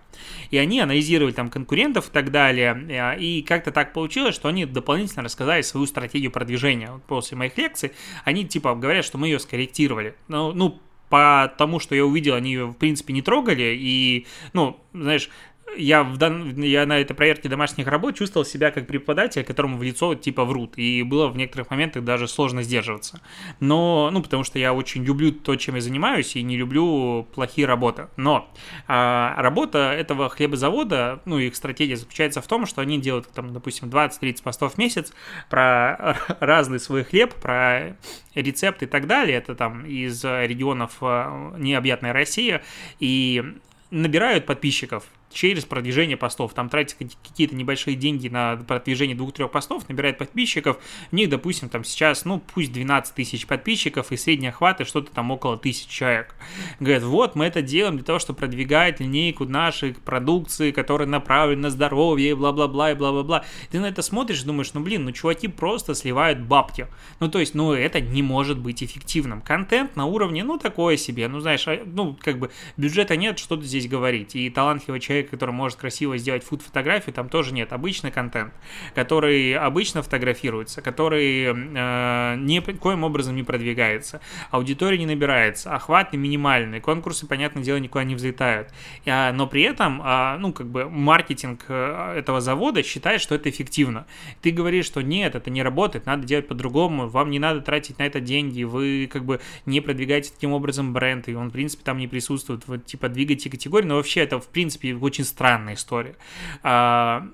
И 0.52 0.58
они 0.58 0.80
анализировали 0.80 1.32
там 1.32 1.50
конкурентов 1.50 2.10
и 2.10 2.12
так 2.12 2.32
далее. 2.32 3.18
И 3.20 3.42
как-то 3.42 3.72
так 3.72 3.94
получилось, 3.94 4.36
что 4.36 4.50
они 4.50 4.66
дополнительно 4.66 5.24
рассказали 5.24 5.62
свою 5.62 5.88
стратегию 5.88 6.32
продвижения. 6.32 7.00
После 7.08 7.38
моих 7.38 7.58
лекций 7.58 7.94
они 8.24 8.46
типа 8.46 8.76
говорят, 8.76 9.06
что 9.06 9.18
мы 9.18 9.28
ее 9.28 9.40
скорректировали. 9.40 10.16
Ну, 10.28 10.52
ну 10.52 10.80
по 11.12 11.54
тому, 11.58 11.80
что 11.80 11.94
я 11.94 12.06
увидел, 12.06 12.36
они 12.36 12.54
ее, 12.54 12.68
в 12.68 12.74
принципе, 12.74 13.12
не 13.12 13.22
трогали, 13.22 13.76
и, 13.78 14.26
ну, 14.54 14.80
знаешь, 14.94 15.30
я, 15.78 16.04
в 16.04 16.18
дан... 16.18 16.62
я 16.62 16.86
на 16.86 17.00
этой 17.00 17.14
проверке 17.14 17.50
домашних 17.50 17.88
работ 17.88 18.16
чувствовал 18.16 18.46
себя 18.46 18.72
как 18.72 18.88
преподаватель, 18.88 19.44
которому 19.44 19.78
в 19.78 19.84
лицо 19.84 20.16
типа 20.16 20.46
врут. 20.46 20.78
И 20.78 21.04
было 21.04 21.28
в 21.28 21.38
некоторых 21.38 21.70
моментах 21.70 22.04
даже 22.04 22.28
сложно 22.28 22.64
сдерживаться. 22.64 23.22
Но, 23.60 24.10
ну, 24.12 24.22
потому 24.22 24.44
что 24.44 24.60
я 24.60 24.74
очень 24.74 25.04
люблю 25.04 25.32
то, 25.32 25.56
чем 25.56 25.76
я 25.76 25.82
занимаюсь, 25.82 26.36
и 26.36 26.44
не 26.44 26.58
люблю 26.58 27.28
плохие 27.34 27.68
работы. 27.68 28.08
Но 28.18 28.50
а, 28.88 29.36
работа 29.38 29.92
этого 29.92 30.30
хлебозавода, 30.30 31.22
ну, 31.26 31.40
их 31.40 31.56
стратегия 31.56 31.96
заключается 31.96 32.42
в 32.42 32.48
том, 32.48 32.66
что 32.66 32.82
они 32.82 33.00
делают, 33.00 33.30
там, 33.32 33.54
допустим, 33.54 33.90
20-30 33.90 34.44
постов 34.44 34.76
в 34.76 34.78
месяц 34.78 35.14
про 35.50 36.18
разный 36.40 36.80
свой 36.80 37.04
хлеб, 37.04 37.34
про 37.36 37.96
рецепты 38.36 38.86
и 38.86 38.88
так 38.88 39.08
далее. 39.08 39.38
Это 39.38 39.56
там 39.56 39.86
из 39.86 40.24
регионов 40.24 40.98
а, 41.02 41.54
необъятной 41.58 42.12
России. 42.12 42.62
И 43.00 43.44
набирают 43.92 44.46
подписчиков 44.46 45.04
через 45.34 45.66
продвижение 45.66 46.18
постов. 46.18 46.54
Там 46.54 46.70
тратят 46.70 46.98
какие-то 47.24 47.56
небольшие 47.56 47.96
деньги 47.96 48.28
на 48.28 48.58
продвижение 48.58 49.16
двух-трех 49.16 49.52
постов, 49.52 49.88
набирает 49.90 50.18
подписчиков. 50.18 50.78
У 51.12 51.16
них, 51.16 51.30
допустим, 51.30 51.70
там 51.70 51.84
сейчас, 51.84 52.26
ну, 52.26 52.42
пусть 52.54 52.72
12 52.72 53.16
тысяч 53.16 53.48
подписчиков, 53.48 54.12
и 54.12 54.18
средний 54.18 54.48
охват, 54.48 54.82
и 54.82 54.84
что-то 54.84 55.12
там 55.12 55.32
около 55.32 55.58
тысяч 55.58 55.88
человек. 55.88 56.36
Говорят, 56.80 57.04
вот, 57.04 57.36
мы 57.36 57.46
это 57.46 57.62
делаем 57.62 57.96
для 57.96 58.06
того, 58.06 58.20
чтобы 58.20 58.40
продвигать 58.40 59.00
линейку 59.00 59.46
нашей 59.46 59.94
продукции, 59.94 60.72
которая 60.72 61.08
направлена 61.08 61.62
на 61.62 61.70
здоровье, 61.70 62.32
и 62.32 62.34
бла-бла-бла, 62.34 62.92
и 62.92 62.96
бла-бла-бла. 62.96 63.46
Ты 63.70 63.80
на 63.80 63.86
это 63.86 64.02
смотришь, 64.02 64.44
думаешь, 64.44 64.74
ну, 64.74 64.82
блин, 64.82 65.06
ну, 65.06 65.12
чуваки 65.12 65.48
просто 65.48 65.94
сливают 65.94 66.42
бабки. 66.42 66.88
Ну, 67.20 67.30
то 67.30 67.40
есть, 67.40 67.54
ну, 67.54 67.74
это 67.74 68.02
не 68.02 68.24
может 68.24 68.58
быть 68.58 68.84
эффективным. 68.84 69.42
Контент 69.42 69.96
на 69.96 70.06
уровне, 70.06 70.44
ну, 70.44 70.58
такое 70.58 70.98
себе, 70.98 71.28
ну, 71.28 71.40
знаешь, 71.40 71.68
а, 71.68 71.82
ну, 71.86 72.18
как 72.20 72.40
бы 72.40 72.52
бюджета 72.78 73.16
нет, 73.16 73.40
что-то 73.40 73.64
здесь 73.64 73.88
говорить. 73.88 74.36
И 74.36 74.50
талантливый 74.50 75.00
человек 75.00 75.21
человек, 75.22 75.32
который 75.32 75.52
может 75.52 75.78
красиво 75.78 76.18
сделать 76.18 76.44
фуд-фотографию, 76.44 77.14
там 77.14 77.30
тоже 77.30 77.54
нет. 77.54 77.74
Обычный 77.74 78.12
контент, 78.12 78.54
который 78.96 79.56
обычно 79.56 80.02
фотографируется, 80.02 80.82
который 80.82 81.46
э, 81.46 82.36
никоим 82.38 83.04
образом 83.04 83.36
не 83.36 83.44
продвигается, 83.44 84.22
аудитория 84.52 84.98
не 84.98 85.06
набирается, 85.06 85.74
охват 85.74 86.14
минимальный, 86.14 86.80
конкурсы, 86.80 87.28
понятное 87.28 87.64
дело, 87.64 87.78
никуда 87.78 88.04
не 88.04 88.16
взлетают. 88.16 88.70
А, 89.06 89.32
но 89.32 89.48
при 89.48 89.64
этом, 89.64 90.02
а, 90.04 90.38
ну, 90.38 90.54
как 90.54 90.68
бы 90.68 90.90
маркетинг 90.90 91.66
э, 91.68 92.16
этого 92.18 92.42
завода 92.42 92.84
считает, 92.84 93.22
что 93.22 93.36
это 93.36 93.50
эффективно. 93.50 94.06
Ты 94.42 94.52
говоришь, 94.52 94.86
что 94.86 95.02
нет, 95.02 95.36
это 95.36 95.50
не 95.50 95.64
работает, 95.64 96.06
надо 96.06 96.26
делать 96.26 96.48
по-другому, 96.48 97.08
вам 97.08 97.30
не 97.30 97.40
надо 97.40 97.62
тратить 97.62 98.00
на 98.00 98.04
это 98.04 98.20
деньги, 98.20 98.64
вы 98.64 99.10
как 99.12 99.26
бы 99.26 99.40
не 99.66 99.82
продвигаете 99.82 100.32
таким 100.34 100.54
образом 100.54 100.94
бренд, 100.94 101.30
и 101.30 101.36
он, 101.36 101.50
в 101.50 101.54
принципе, 101.54 101.84
там 101.84 101.98
не 101.98 102.08
присутствует, 102.08 102.68
вот, 102.68 102.86
типа, 102.86 103.10
двигайте 103.10 103.50
категории, 103.50 103.86
но 103.86 103.96
вообще 103.96 104.22
это, 104.22 104.40
в 104.40 104.48
принципе, 104.48 104.94
очень 105.12 105.26
странная 105.26 105.74
история. 105.74 106.16
А, 106.64 107.28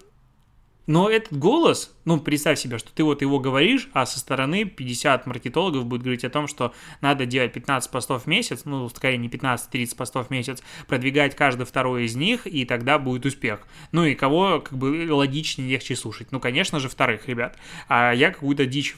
но 0.88 1.10
этот 1.10 1.38
голос, 1.38 1.94
ну, 2.06 2.18
представь 2.18 2.58
себе, 2.58 2.78
что 2.78 2.94
ты 2.94 3.04
вот 3.04 3.22
его 3.22 3.40
говоришь, 3.40 3.90
а 3.92 4.06
со 4.06 4.20
стороны 4.20 4.64
50 4.64 5.28
маркетологов 5.28 5.86
будет 5.86 6.02
говорить 6.02 6.24
о 6.24 6.30
том, 6.30 6.48
что 6.48 6.74
надо 7.02 7.26
делать 7.26 7.52
15 7.52 7.92
постов 7.92 8.24
в 8.24 8.28
месяц, 8.28 8.62
ну, 8.64 8.88
скорее 8.88 9.18
не 9.18 9.28
15-30 9.28 9.98
постов 9.98 10.28
в 10.28 10.30
месяц, 10.30 10.64
продвигать 10.88 11.36
каждый 11.36 11.66
второй 11.66 12.06
из 12.06 12.16
них, 12.16 12.48
и 12.48 12.64
тогда 12.64 13.00
будет 13.00 13.26
успех. 13.26 13.68
Ну, 13.92 14.06
и 14.06 14.16
кого, 14.16 14.62
как 14.62 14.78
бы, 14.78 15.12
логичнее, 15.12 15.70
легче 15.70 15.98
слушать? 15.98 16.32
Ну, 16.32 16.40
конечно 16.40 16.80
же, 16.80 16.88
вторых, 16.88 17.28
ребят. 17.28 17.58
А 17.90 18.14
я 18.14 18.32
какую-то 18.32 18.66
дичь, 18.66 18.96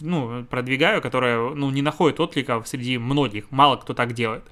ну, 0.00 0.44
продвигаю, 0.44 1.00
которая, 1.00 1.54
ну, 1.54 1.70
не 1.70 1.80
находит 1.80 2.20
отклика 2.20 2.62
среди 2.66 2.98
многих, 2.98 3.50
мало 3.50 3.76
кто 3.76 3.94
так 3.94 4.12
делает. 4.12 4.44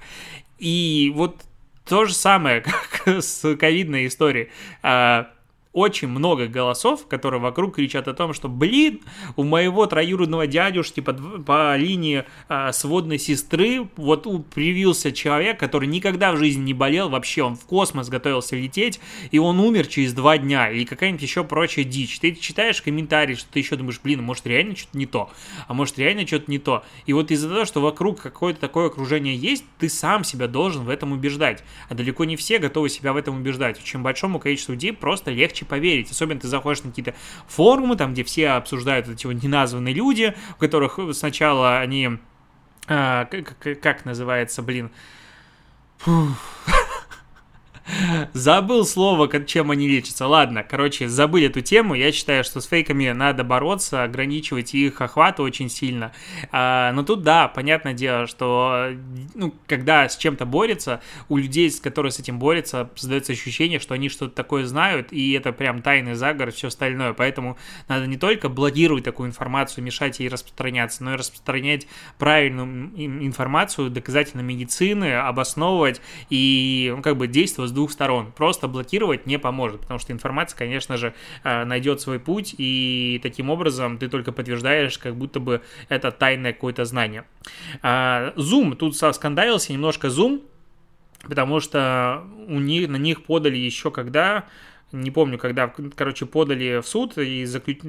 И 0.57 1.11
вот 1.15 1.45
то 1.89 2.05
же 2.05 2.13
самое, 2.13 2.61
как 3.03 3.23
с 3.23 3.55
ковидной 3.57 4.07
историей. 4.07 4.49
А, 4.83 5.31
очень 5.71 6.07
много 6.07 6.47
голосов, 6.47 7.07
которые 7.07 7.39
вокруг 7.39 7.75
кричат 7.75 8.07
о 8.07 8.13
том, 8.13 8.33
что, 8.33 8.49
блин, 8.49 9.01
у 9.35 9.43
моего 9.43 9.85
троюродного 9.85 10.47
дядюшки 10.47 10.99
по, 10.99 11.13
по 11.13 11.75
линии 11.77 12.25
э, 12.49 12.71
сводной 12.71 13.19
сестры 13.19 13.87
вот 13.95 14.27
привился 14.53 15.11
человек, 15.11 15.59
который 15.59 15.87
никогда 15.87 16.31
в 16.31 16.37
жизни 16.37 16.63
не 16.63 16.73
болел, 16.73 17.09
вообще 17.09 17.43
он 17.43 17.55
в 17.55 17.65
космос 17.65 18.09
готовился 18.09 18.55
лететь, 18.55 18.99
и 19.29 19.37
он 19.37 19.59
умер 19.59 19.87
через 19.87 20.13
два 20.13 20.37
дня, 20.37 20.71
или 20.71 20.85
какая-нибудь 20.85 21.21
еще 21.21 21.43
прочая 21.43 21.85
дичь. 21.85 22.19
Ты 22.19 22.33
читаешь 22.35 22.81
комментарии, 22.81 23.35
что 23.35 23.51
ты 23.51 23.59
еще 23.59 23.75
думаешь, 23.75 23.99
блин, 24.03 24.23
может 24.23 24.47
реально 24.47 24.75
что-то 24.75 24.97
не 24.97 25.05
то, 25.05 25.29
а 25.67 25.73
может 25.73 25.99
реально 25.99 26.25
что-то 26.25 26.49
не 26.49 26.57
то. 26.57 26.83
И 27.05 27.13
вот 27.13 27.29
из-за 27.29 27.47
того, 27.47 27.65
что 27.65 27.81
вокруг 27.81 28.21
какое-то 28.21 28.59
такое 28.59 28.87
окружение 28.87 29.35
есть, 29.35 29.63
ты 29.77 29.87
сам 29.87 30.23
себя 30.23 30.47
должен 30.47 30.83
в 30.83 30.89
этом 30.89 31.11
убеждать. 31.11 31.63
А 31.89 31.93
далеко 31.93 32.25
не 32.25 32.35
все 32.35 32.57
готовы 32.57 32.89
себя 32.89 33.13
в 33.13 33.17
этом 33.17 33.37
убеждать. 33.37 33.79
Очень 33.79 34.01
большому 34.01 34.39
количеству 34.39 34.73
людей 34.73 34.93
просто 34.93 35.31
легче 35.31 35.58
поверить. 35.65 36.11
Особенно 36.11 36.39
ты 36.39 36.47
заходишь 36.47 36.83
на 36.83 36.89
какие-то 36.89 37.15
форумы, 37.47 37.95
там, 37.95 38.13
где 38.13 38.23
все 38.23 38.49
обсуждают 38.49 39.07
эти 39.07 39.25
вот 39.27 39.41
неназванные 39.41 39.93
люди, 39.93 40.35
у 40.55 40.59
которых 40.59 40.99
сначала 41.13 41.79
они... 41.79 42.19
А, 42.87 43.25
как, 43.25 43.79
как 43.81 44.05
называется, 44.05 44.61
блин... 44.61 44.91
Фух. 45.99 46.29
Забыл 48.33 48.85
слово, 48.85 49.27
чем 49.45 49.71
они 49.71 49.87
лечатся. 49.87 50.27
Ладно, 50.27 50.63
короче, 50.63 51.07
забыли 51.09 51.47
эту 51.47 51.61
тему. 51.61 51.95
Я 51.95 52.11
считаю, 52.11 52.43
что 52.43 52.61
с 52.61 52.65
фейками 52.65 53.09
надо 53.09 53.43
бороться, 53.43 54.03
ограничивать 54.03 54.73
их 54.73 55.01
охват 55.01 55.39
очень 55.39 55.69
сильно. 55.69 56.11
А, 56.51 56.91
но 56.93 57.03
тут, 57.03 57.23
да, 57.23 57.47
понятное 57.47 57.93
дело, 57.93 58.27
что 58.27 58.89
ну, 59.35 59.53
когда 59.67 60.07
с 60.07 60.17
чем-то 60.17 60.45
борется, 60.45 61.01
у 61.27 61.37
людей, 61.37 61.71
которые 61.81 62.11
с 62.11 62.19
этим 62.19 62.39
борются, 62.39 62.89
создается 62.95 63.33
ощущение, 63.33 63.79
что 63.79 63.93
они 63.93 64.09
что-то 64.09 64.35
такое 64.35 64.65
знают, 64.65 65.11
и 65.11 65.31
это 65.33 65.51
прям 65.51 65.81
тайный 65.81 66.15
заговор, 66.15 66.51
все 66.51 66.67
остальное. 66.67 67.13
Поэтому 67.13 67.57
надо 67.87 68.07
не 68.07 68.17
только 68.17 68.49
блокировать 68.49 69.03
такую 69.03 69.29
информацию, 69.29 69.83
мешать 69.83 70.19
ей 70.19 70.29
распространяться, 70.29 71.03
но 71.03 71.13
и 71.13 71.17
распространять 71.17 71.87
правильную 72.17 72.91
информацию, 73.25 73.89
доказательно 73.89 74.41
медицины, 74.41 75.15
обосновывать 75.15 76.01
и 76.29 76.93
ну, 76.95 77.01
как 77.01 77.17
бы 77.17 77.27
действовать 77.27 77.71
двух 77.79 77.91
сторон. 77.91 78.33
Просто 78.33 78.67
блокировать 78.67 79.25
не 79.25 79.39
поможет, 79.39 79.81
потому 79.81 79.99
что 79.99 80.11
информация, 80.11 80.57
конечно 80.57 80.97
же, 80.97 81.13
э, 81.43 81.63
найдет 81.63 82.01
свой 82.01 82.19
путь, 82.19 82.53
и 82.57 83.19
таким 83.23 83.49
образом 83.49 83.97
ты 83.97 84.09
только 84.09 84.33
подтверждаешь, 84.33 84.97
как 84.97 85.15
будто 85.15 85.39
бы 85.39 85.61
это 85.87 86.11
тайное 86.11 86.51
какое-то 86.51 86.83
знание. 86.83 87.23
А, 87.81 88.33
Zoom, 88.35 88.75
тут 88.75 88.95
скандалился 88.97 89.71
немножко 89.71 90.07
Zoom, 90.07 90.41
потому 91.21 91.61
что 91.61 92.23
у 92.47 92.59
них, 92.59 92.89
на 92.89 92.97
них 92.97 93.23
подали 93.23 93.57
еще 93.57 93.91
когда 93.91 94.45
не 94.91 95.11
помню, 95.11 95.37
когда, 95.37 95.73
короче, 95.95 96.25
подали 96.25 96.81
в 96.81 96.87
суд 96.87 97.17
и 97.17 97.45
заключ... 97.45 97.79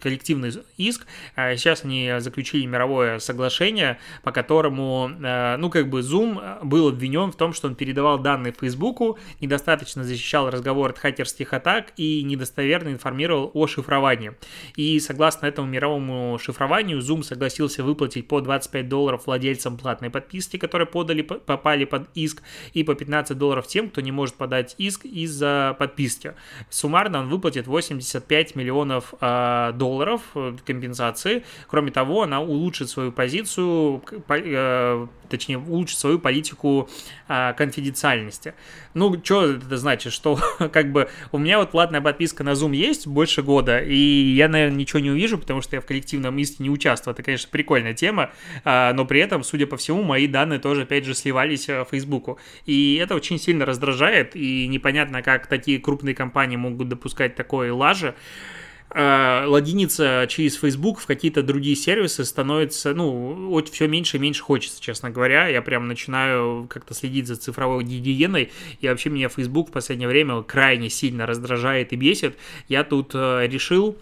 коллективный 0.00 0.52
иск. 0.76 1.06
А 1.36 1.54
сейчас 1.56 1.84
они 1.84 2.14
заключили 2.18 2.66
мировое 2.66 3.18
соглашение, 3.18 3.98
по 4.22 4.32
которому, 4.32 5.10
э, 5.22 5.56
ну, 5.56 5.70
как 5.70 5.88
бы 5.88 6.00
Zoom 6.00 6.64
был 6.64 6.88
обвинен 6.88 7.30
в 7.32 7.36
том, 7.36 7.52
что 7.52 7.68
он 7.68 7.74
передавал 7.74 8.18
данные 8.18 8.52
Фейсбуку, 8.58 9.18
недостаточно 9.40 10.04
защищал 10.04 10.50
разговор 10.50 10.90
от 10.90 10.98
хакерских 10.98 11.52
атак 11.52 11.92
и 11.96 12.22
недостоверно 12.22 12.88
информировал 12.90 13.50
о 13.54 13.66
шифровании. 13.66 14.32
И 14.76 14.98
согласно 15.00 15.46
этому 15.46 15.68
мировому 15.68 16.38
шифрованию, 16.38 16.98
Zoom 16.98 17.22
согласился 17.22 17.84
выплатить 17.84 18.28
по 18.28 18.40
25 18.40 18.88
долларов 18.88 19.26
владельцам 19.26 19.76
платной 19.76 20.10
подписки, 20.10 20.56
которые 20.56 20.86
подали, 20.86 21.22
попали 21.22 21.84
под 21.84 22.08
иск, 22.14 22.42
и 22.72 22.84
по 22.84 22.94
15 22.94 23.36
долларов 23.36 23.66
тем, 23.66 23.90
кто 23.90 24.00
не 24.00 24.12
может 24.12 24.34
подать 24.34 24.74
иск 24.78 25.04
из-за 25.04 25.76
подписки. 25.78 26.31
Суммарно 26.70 27.20
он 27.20 27.28
выплатит 27.28 27.66
85 27.66 28.56
миллионов 28.56 29.14
э, 29.20 29.72
долларов 29.74 30.22
компенсации. 30.64 31.44
Кроме 31.68 31.90
того, 31.90 32.22
она 32.22 32.40
улучшит 32.40 32.88
свою 32.88 33.12
позицию, 33.12 34.02
э, 34.28 35.06
точнее, 35.32 35.58
улучшит 35.58 35.98
свою 35.98 36.18
политику 36.18 36.88
э, 37.28 37.52
конфиденциальности. 37.54 38.54
Ну, 38.94 39.20
что 39.24 39.46
это 39.46 39.76
значит? 39.76 40.12
Что 40.12 40.38
как 40.72 40.92
бы 40.92 41.08
у 41.32 41.38
меня 41.38 41.58
вот 41.58 41.72
платная 41.72 42.00
подписка 42.00 42.44
на 42.44 42.50
Zoom 42.50 42.74
есть 42.74 43.06
больше 43.06 43.42
года, 43.42 43.80
и 43.80 43.96
я, 43.96 44.48
наверное, 44.48 44.78
ничего 44.78 45.00
не 45.00 45.10
увижу, 45.10 45.38
потому 45.38 45.62
что 45.62 45.76
я 45.76 45.80
в 45.80 45.86
коллективном 45.86 46.38
иске 46.38 46.62
не 46.62 46.70
участвую. 46.70 47.14
Это, 47.14 47.22
конечно, 47.22 47.48
прикольная 47.50 47.94
тема, 47.94 48.30
э, 48.64 48.92
но 48.92 49.04
при 49.04 49.20
этом, 49.20 49.42
судя 49.42 49.66
по 49.66 49.76
всему, 49.76 50.02
мои 50.02 50.26
данные 50.26 50.60
тоже, 50.60 50.82
опять 50.82 51.04
же, 51.04 51.14
сливались 51.14 51.68
в 51.68 51.86
Фейсбуку. 51.90 52.38
И 52.66 52.96
это 52.96 53.14
очень 53.14 53.38
сильно 53.38 53.66
раздражает, 53.66 54.36
и 54.36 54.68
непонятно, 54.68 55.22
как 55.22 55.46
такие 55.46 55.80
крупные 55.80 56.14
компании 56.14 56.56
могут 56.56 56.88
допускать 56.88 57.34
такое 57.34 57.72
лажи 57.72 58.08
э, 58.08 58.61
логиниться 58.94 60.26
через 60.28 60.56
Facebook 60.56 61.00
в 61.00 61.06
какие-то 61.06 61.42
другие 61.42 61.76
сервисы 61.76 62.24
становится, 62.24 62.94
ну, 62.94 63.62
все 63.70 63.88
меньше 63.88 64.18
и 64.18 64.20
меньше 64.20 64.42
хочется, 64.42 64.80
честно 64.82 65.10
говоря. 65.10 65.48
Я 65.48 65.62
прям 65.62 65.88
начинаю 65.88 66.66
как-то 66.68 66.94
следить 66.94 67.26
за 67.26 67.36
цифровой 67.36 67.84
гигиеной, 67.84 68.50
и 68.80 68.88
вообще 68.88 69.10
меня 69.10 69.28
Facebook 69.28 69.70
в 69.70 69.72
последнее 69.72 70.08
время 70.08 70.42
крайне 70.42 70.90
сильно 70.90 71.26
раздражает 71.26 71.92
и 71.92 71.96
бесит. 71.96 72.36
Я 72.68 72.84
тут 72.84 73.12
э, 73.14 73.46
решил 73.46 73.96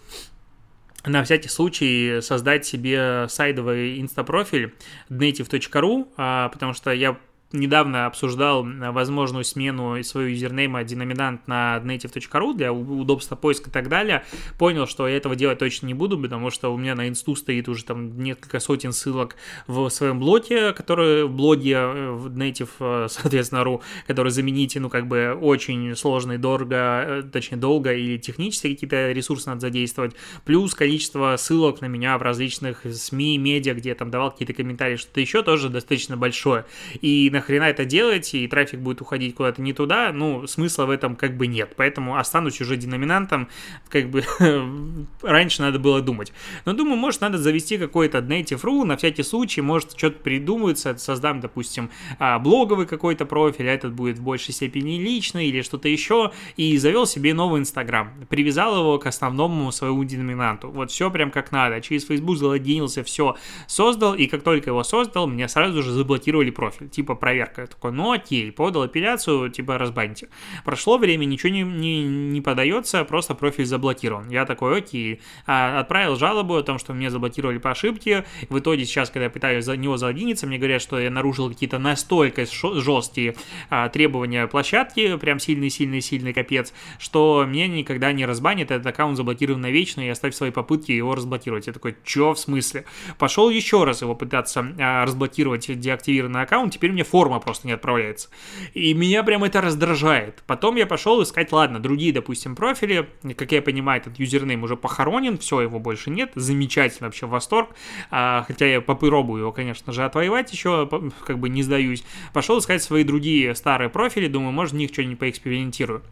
на 1.05 1.25
всякий 1.25 1.49
случай 1.49 2.21
создать 2.21 2.67
себе 2.67 3.27
сайдовый 3.29 4.01
инстапрофиль 4.01 4.75
native.ru, 5.09 6.09
а, 6.17 6.49
потому 6.51 6.75
что 6.75 6.93
я 6.93 7.19
недавно 7.53 8.07
обсуждал 8.07 8.67
э, 8.67 8.91
возможную 8.91 9.45
смену 9.45 10.03
своего 10.03 10.31
юзернейма 10.31 10.85
деноминант 10.85 11.47
на 11.49 11.79
native.ru 11.85 12.55
для 12.55 12.73
удобства 12.73 13.37
поиска 13.37 13.71
и 13.71 13.73
так 13.73 13.89
далее. 13.89 14.25
Понял, 14.59 14.87
что 14.87 15.09
я 15.09 15.17
этого 15.17 15.37
делать 15.37 15.59
точно 15.59 15.87
не 15.87 15.95
буду, 15.95 16.19
потому 16.19 16.51
что 16.51 16.73
у 16.73 16.77
меня 16.77 16.95
на 16.95 17.09
инсту 17.09 17.35
стоит 17.35 17.69
уже 17.69 17.85
там 17.85 18.23
несколько 18.23 18.61
сотен 18.61 18.93
ссылок 18.93 19.37
в 19.67 19.89
своем 19.91 20.21
блоге, 20.21 20.73
который 20.73 21.25
в 21.25 21.31
блоге 21.31 21.73
э, 21.73 22.11
в 22.13 22.29
native, 22.37 22.71
э, 22.79 23.07
соответственно, 23.11 23.61
ru, 23.61 23.81
который 24.07 24.31
заменить, 24.31 24.77
ну, 24.77 24.89
как 24.89 25.09
бы 25.09 25.37
очень 25.41 25.97
сложно 25.97 26.33
и 26.33 26.39
дорого, 26.39 27.29
точнее, 27.33 27.59
долго 27.59 27.93
или 27.93 28.19
технически 28.19 28.75
какие-то 28.75 29.13
ресурсы 29.13 29.49
надо 29.49 29.61
задействовать. 29.61 30.15
Плюс 30.45 30.75
количество 30.75 31.35
ссылок 31.37 31.81
на 31.81 31.87
меня 31.87 32.17
в 32.19 32.23
различных 32.23 32.83
СМИ, 32.85 33.39
медиа, 33.39 33.75
где 33.75 33.91
я 33.91 33.95
там 33.95 34.11
давал 34.11 34.31
какие-то 34.31 34.53
комментарии, 34.53 34.97
что-то 34.97 35.21
еще 35.21 35.43
тоже 35.43 35.69
достаточно 35.69 36.17
большое. 36.17 36.65
И 37.01 37.29
на 37.33 37.40
нахрена 37.41 37.65
это 37.65 37.85
делать, 37.85 38.35
и 38.35 38.47
трафик 38.47 38.81
будет 38.81 39.01
уходить 39.01 39.35
куда-то 39.35 39.63
не 39.63 39.73
туда, 39.73 40.13
ну, 40.13 40.47
смысла 40.47 40.87
в 40.87 40.91
этом 40.91 41.17
как 41.17 41.37
бы 41.37 41.47
нет. 41.47 41.75
Поэтому 41.77 42.17
останусь 42.17 42.61
уже 42.61 42.77
деноминантом, 42.77 43.49
как 43.89 44.11
бы 44.11 44.23
раньше 45.23 45.63
надо 45.63 45.79
было 45.79 46.01
думать. 46.01 46.33
Но 46.65 46.73
думаю, 46.73 46.97
может, 46.97 47.21
надо 47.21 47.39
завести 47.39 47.79
какой-то 47.79 48.19
native.ru 48.19 48.85
на 48.85 48.97
всякий 48.97 49.23
случай, 49.23 49.63
может, 49.63 49.97
что-то 49.97 50.19
придумается, 50.21 50.97
создам, 50.99 51.41
допустим, 51.41 51.91
а, 52.19 52.39
блоговый 52.39 52.87
какой-то 52.87 53.25
профиль, 53.27 53.69
а 53.69 53.73
этот 53.73 53.93
будет 53.95 54.19
в 54.19 54.23
большей 54.23 54.53
степени 54.53 54.99
личный 54.99 55.47
или 55.47 55.63
что-то 55.63 55.89
еще, 55.89 56.33
и 56.57 56.77
завел 56.77 57.07
себе 57.07 57.35
новый 57.35 57.61
Инстаграм, 57.61 58.13
привязал 58.29 58.79
его 58.79 58.99
к 58.99 59.07
основному 59.07 59.73
своему 59.73 60.05
деноминанту. 60.05 60.71
Вот 60.71 60.91
все 60.91 61.11
прям 61.11 61.31
как 61.31 61.53
надо. 61.53 61.81
Через 61.81 62.07
Facebook 62.07 62.37
залогинился, 62.37 63.03
все 63.03 63.37
создал, 63.67 64.15
и 64.15 64.27
как 64.27 64.43
только 64.43 64.71
его 64.71 64.85
создал, 64.85 65.27
меня 65.27 65.49
сразу 65.49 65.83
же 65.83 65.91
заблокировали 65.91 66.51
профиль. 66.51 66.89
Типа, 66.89 67.15
проверка. 67.31 67.61
Я 67.63 67.67
такой, 67.69 67.93
ну 67.93 68.13
окей, 68.13 68.51
подал 68.51 68.83
апелляцию, 68.83 69.51
типа 69.51 69.79
разбаньте. 69.79 70.29
Прошло 70.65 70.99
время, 70.99 71.25
ничего 71.25 71.53
не, 71.53 71.63
не, 71.63 72.03
не 72.03 72.41
подается, 72.41 73.05
просто 73.05 73.35
профиль 73.35 73.67
заблокирован. 73.67 74.29
Я 74.31 74.45
такой, 74.47 74.79
окей. 74.79 75.21
А, 75.47 75.81
отправил 75.81 76.17
жалобу 76.17 76.57
о 76.57 76.63
том, 76.63 76.79
что 76.79 76.93
меня 76.93 77.11
заблокировали 77.11 77.59
по 77.59 77.71
ошибке. 77.71 78.25
В 78.49 78.59
итоге 78.59 78.85
сейчас, 78.85 79.11
когда 79.11 79.25
я 79.25 79.31
пытаюсь 79.31 79.65
за 79.65 79.77
него 79.77 79.97
залогиниться, 79.97 80.47
мне 80.47 80.59
говорят, 80.59 80.83
что 80.83 80.99
я 80.99 81.11
нарушил 81.11 81.49
какие-то 81.49 81.79
настолько 81.79 82.47
жесткие 82.47 83.37
а, 83.69 83.89
требования 83.89 84.47
площадки, 84.49 85.17
прям 85.17 85.39
сильный-сильный-сильный 85.39 86.33
капец, 86.33 86.73
что 86.99 87.45
мне 87.47 87.69
никогда 87.69 88.13
не 88.13 88.27
разбанит, 88.27 88.71
этот 88.71 88.87
аккаунт 88.87 89.17
заблокирован 89.17 89.61
навечно, 89.61 90.01
и 90.01 90.09
оставь 90.09 90.35
свои 90.35 90.51
попытки 90.51 90.93
его 90.93 91.15
разблокировать. 91.15 91.69
Я 91.69 91.73
такой, 91.73 91.97
чё 92.05 92.35
в 92.35 92.39
смысле? 92.39 92.85
Пошел 93.19 93.51
еще 93.51 93.85
раз 93.85 94.03
его 94.03 94.15
пытаться 94.15 94.67
а, 94.79 95.05
разблокировать 95.05 95.79
деактивированный 95.79 96.43
аккаунт, 96.43 96.73
теперь 96.73 96.93
мне 96.93 97.05
фото 97.05 97.20
форма 97.21 97.39
просто 97.39 97.67
не 97.67 97.75
отправляется. 97.75 98.31
И 98.73 98.95
меня 98.95 99.23
прям 99.23 99.45
это 99.45 99.61
раздражает. 99.61 100.43
Потом 100.47 100.77
я 100.77 100.87
пошел 100.87 101.23
искать, 101.23 101.53
ладно, 101.53 101.79
другие, 101.79 102.15
допустим, 102.15 102.57
профили. 102.57 103.11
Как 103.37 103.53
я 103.53 103.61
понимаю, 103.61 104.01
этот 104.01 104.19
юзернейм 104.19 104.63
уже 104.63 104.75
похоронен, 104.75 105.37
все, 105.37 105.61
его 105.61 105.79
больше 105.79 106.09
нет. 106.09 106.33
Замечательно, 106.35 107.09
вообще 107.09 107.27
восторг. 107.27 107.71
А, 108.11 108.45
хотя 108.49 108.65
я 108.65 108.81
попробую 108.81 109.43
его, 109.43 109.53
конечно 109.53 109.93
же, 109.93 110.03
отвоевать 110.03 110.51
еще, 110.51 110.89
как 111.27 111.39
бы 111.39 111.51
не 111.51 111.63
сдаюсь. 111.63 112.05
Пошел 112.33 112.59
искать 112.59 112.83
свои 112.83 113.05
другие 113.05 113.55
старые 113.55 113.91
профили, 113.91 114.27
думаю, 114.27 114.53
может, 114.53 114.73
в 114.73 114.77
них 114.77 114.91
что-нибудь 114.91 115.19
поэкспериментирую. 115.19 116.03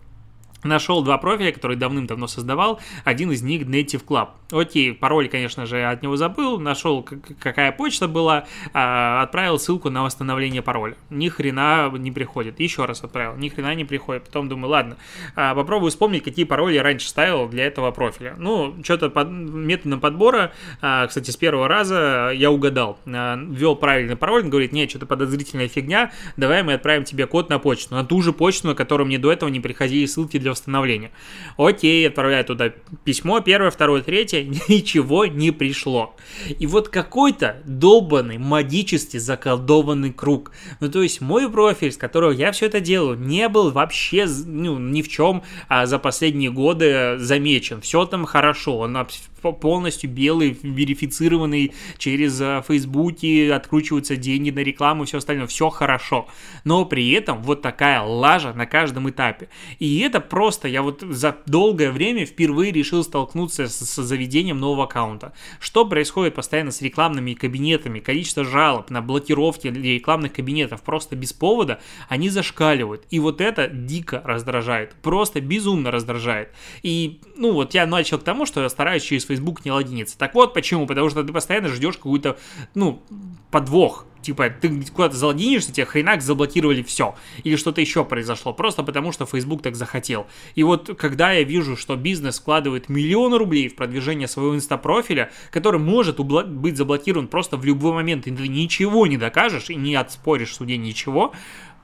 Нашел 0.65 1.03
два 1.03 1.19
профиля, 1.19 1.53
которые 1.53 1.79
давным-давно 1.79 2.27
создавал. 2.27 2.81
Один 3.05 3.31
из 3.31 3.43
них 3.43 3.63
Native 3.63 4.05
Club. 4.05 4.31
Окей, 4.51 4.93
пароль, 4.93 5.29
конечно 5.29 5.67
же, 5.67 5.85
от 5.85 6.03
него 6.03 6.17
забыл. 6.17 6.59
Нашел, 6.59 7.07
какая 7.39 7.71
почта 7.71 8.09
была. 8.09 8.47
А, 8.73 9.23
отправил 9.23 9.59
ссылку 9.59 9.89
на 9.91 10.03
восстановление 10.03 10.63
пароля. 10.63 10.97
Ни 11.11 11.29
хрена 11.29 11.91
не 11.97 12.11
приходит. 12.11 12.59
Еще 12.59 12.85
раз 12.87 13.05
отправил. 13.05 13.37
Ни 13.37 13.51
хрена 13.51 13.75
не 13.75 13.85
приходит. 13.85 14.25
Потом 14.25 14.49
думаю, 14.49 14.71
ладно, 14.71 14.97
а, 15.37 15.55
попробую 15.55 15.91
вспомнить, 15.91 16.25
какие 16.25 16.45
пароли 16.45 16.75
я 16.75 16.83
раньше 16.83 17.09
ставил 17.09 17.49
для 17.49 17.67
этого 17.67 17.93
профиля. 17.93 18.35
Ну, 18.37 18.75
что-то 18.83 19.11
под, 19.11 19.31
методом 19.31 20.01
подбора, 20.01 20.53
а, 20.81 21.07
кстати, 21.07 21.31
с 21.31 21.37
первого 21.37 21.69
раза 21.69 22.33
я 22.35 22.51
угадал. 22.51 22.99
Ввел 23.05 23.77
правильный 23.77 24.17
пароль. 24.17 24.43
Он 24.45 24.51
говорит, 24.51 24.73
нет, 24.73 24.91
что-то 24.91 25.07
подозрительная 25.07 25.69
фигня. 25.69 26.11
Давай 26.37 26.65
мы 26.65 26.73
отправим 26.73 27.05
тебе 27.05 27.27
код 27.27 27.49
на 27.49 27.61
почту. 27.61 27.95
На 27.95 28.05
ту 28.05 28.23
же 28.23 28.33
почту, 28.33 28.69
на 28.69 28.75
которую 28.75 29.07
мне 29.07 29.19
до 29.19 29.31
этого 29.31 29.49
не 29.51 29.61
приходили 29.61 30.07
ссылки 30.07 30.39
для 30.39 30.48
для 30.49 30.53
восстановления. 30.53 31.11
Окей, 31.57 32.09
отправляю 32.09 32.45
туда 32.45 32.73
письмо, 33.05 33.41
первое, 33.41 33.71
второе, 33.71 34.03
третье, 34.03 34.43
ничего 34.69 35.27
не 35.27 35.51
пришло. 35.51 36.17
И 36.59 36.67
вот 36.67 36.89
какой-то 36.89 37.63
долбанный, 37.65 38.39
магически 38.39 39.19
заколдованный 39.19 40.13
круг. 40.13 40.53
Ну, 40.81 40.91
то 40.91 41.03
есть 41.03 41.21
мой 41.21 41.51
профиль, 41.51 41.93
с 41.93 41.97
которого 41.97 42.31
я 42.31 42.53
все 42.53 42.67
это 42.67 42.81
делаю, 42.81 43.19
не 43.19 43.49
был 43.49 43.71
вообще 43.71 44.27
ну, 44.27 44.79
ни 44.79 45.03
в 45.03 45.09
чем 45.09 45.43
а, 45.69 45.87
за 45.87 45.99
последние 45.99 46.51
годы 46.51 47.19
замечен. 47.19 47.81
Все 47.81 48.05
там 48.07 48.25
хорошо, 48.25 48.79
он 48.79 48.97
полностью 49.41 50.11
белый, 50.11 50.59
верифицированный 50.63 51.73
через 51.97 52.41
э, 52.41 52.63
Фейсбуки, 52.67 53.49
откручиваются 53.49 54.17
деньги 54.17 54.51
на 54.51 54.61
рекламу 54.61 55.05
и 55.05 55.07
все 55.07 55.19
остальное, 55.19 55.47
все 55.47 55.69
хорошо. 55.71 56.29
Но 56.65 56.85
при 56.85 57.11
этом 57.11 57.43
вот 57.43 57.63
такая 57.63 58.01
лажа 58.03 58.53
на 58.53 58.67
каждом 58.67 59.09
этапе. 59.11 59.49
И 59.79 60.01
это 60.01 60.21
просто, 60.21 60.69
я 60.69 60.83
вот 60.83 61.03
за 61.03 61.37
долгое 61.47 61.91
время 61.91 62.27
впервые 62.27 62.73
решил 62.73 63.03
столкнуться 63.05 63.69
с, 63.69 63.79
с 63.79 64.03
заведением 64.03 64.59
нового 64.59 64.85
аккаунта. 64.85 65.33
Что 65.61 65.85
происходит 65.85 66.35
постоянно 66.35 66.71
с 66.71 66.83
рекламными 66.83 67.35
кабинетами, 67.35 68.01
количество 68.01 68.45
жалоб 68.45 68.91
на 68.91 69.03
блокировки 69.03 69.69
рекламных 69.69 70.33
кабинетов 70.33 70.83
просто 70.83 71.17
без 71.17 71.33
повода, 71.33 71.81
они 72.09 72.29
зашкаливают. 72.29 73.05
И 73.11 73.19
вот 73.19 73.41
это 73.41 73.69
дико 73.69 74.23
раздражает, 74.25 74.95
просто 75.03 75.41
безумно 75.41 75.91
раздражает. 75.91 76.51
И, 76.83 77.21
ну 77.37 77.53
вот 77.53 77.75
я 77.75 77.87
начал 77.87 78.19
к 78.19 78.25
тому, 78.25 78.47
что 78.47 78.63
я 78.63 78.69
стараюсь 78.69 79.03
через 79.03 79.25
Facebook 79.29 79.65
не 79.65 79.71
логинится. 79.71 80.19
Так 80.19 80.35
вот 80.35 80.55
почему, 80.55 80.87
потому 80.87 81.09
что 81.11 81.23
ты 81.23 81.33
постоянно 81.33 81.69
ждешь 81.69 81.97
какую-то, 81.97 82.39
ну, 82.75 83.03
подвох. 83.51 84.07
Типа, 84.21 84.51
ты 84.51 84.83
куда-то 84.87 85.17
залогинишься, 85.17 85.73
тебе 85.73 85.87
хренак 85.87 86.23
заблокировали 86.23 86.83
все. 86.83 87.15
Или 87.45 87.57
что-то 87.57 87.81
еще 87.81 88.05
произошло, 88.05 88.53
просто 88.53 88.83
потому 88.83 89.13
что 89.13 89.27
Facebook 89.27 89.63
так 89.63 89.77
захотел. 89.77 90.27
И 90.57 90.65
вот 90.65 90.99
когда 90.99 91.33
я 91.33 91.45
вижу, 91.45 91.77
что 91.77 91.95
бизнес 91.95 92.41
вкладывает 92.41 92.89
миллионы 92.89 93.39
рублей 93.39 93.69
в 93.69 93.77
продвижение 93.77 94.27
своего 94.27 94.57
инстапрофиля, 94.57 95.31
который 95.53 95.81
может 95.81 96.19
быть 96.19 96.77
заблокирован 96.77 97.29
просто 97.29 97.57
в 97.57 97.65
любой 97.65 97.93
момент, 97.93 98.27
и 98.27 98.33
ты 98.33 98.49
ничего 98.49 99.07
не 99.07 99.17
докажешь 99.17 99.71
и 99.71 99.77
не 99.77 99.95
отспоришь 99.95 100.51
в 100.51 100.55
суде 100.55 100.77
ничего, 100.77 101.33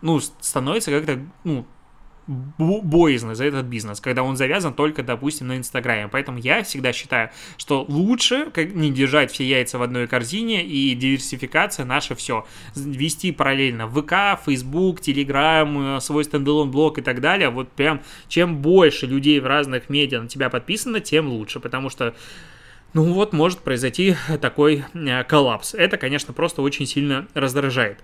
ну, 0.02 0.20
становится 0.20 0.90
как-то, 0.90 1.24
ну, 1.44 1.66
боязно 2.26 3.34
за 3.34 3.44
этот 3.44 3.66
бизнес, 3.66 4.00
когда 4.00 4.22
он 4.22 4.36
завязан 4.36 4.74
только, 4.74 5.02
допустим, 5.02 5.48
на 5.48 5.56
Инстаграме. 5.56 6.08
Поэтому 6.08 6.38
я 6.38 6.62
всегда 6.62 6.92
считаю, 6.92 7.30
что 7.56 7.84
лучше 7.86 8.50
не 8.56 8.90
держать 8.90 9.30
все 9.30 9.44
яйца 9.44 9.78
в 9.78 9.82
одной 9.82 10.06
корзине 10.06 10.64
и 10.64 10.94
диверсификация 10.94 11.84
наше 11.84 12.14
все. 12.14 12.46
Вести 12.74 13.32
параллельно 13.32 13.88
ВК, 13.88 14.40
Facebook, 14.44 15.00
Telegram, 15.00 16.00
свой 16.00 16.24
стендалон 16.24 16.70
блог 16.70 16.98
и 16.98 17.02
так 17.02 17.20
далее. 17.20 17.50
Вот 17.50 17.70
прям 17.72 18.00
чем 18.28 18.58
больше 18.58 19.06
людей 19.06 19.40
в 19.40 19.46
разных 19.46 19.88
медиа 19.88 20.22
на 20.22 20.28
тебя 20.28 20.48
подписано, 20.50 21.00
тем 21.00 21.28
лучше, 21.28 21.60
потому 21.60 21.90
что 21.90 22.14
ну 22.94 23.12
вот 23.12 23.32
может 23.32 23.58
произойти 23.58 24.14
такой 24.40 24.84
э, 24.94 25.24
коллапс. 25.24 25.74
Это, 25.74 25.96
конечно, 25.96 26.32
просто 26.32 26.62
очень 26.62 26.86
сильно 26.86 27.26
раздражает. 27.34 27.98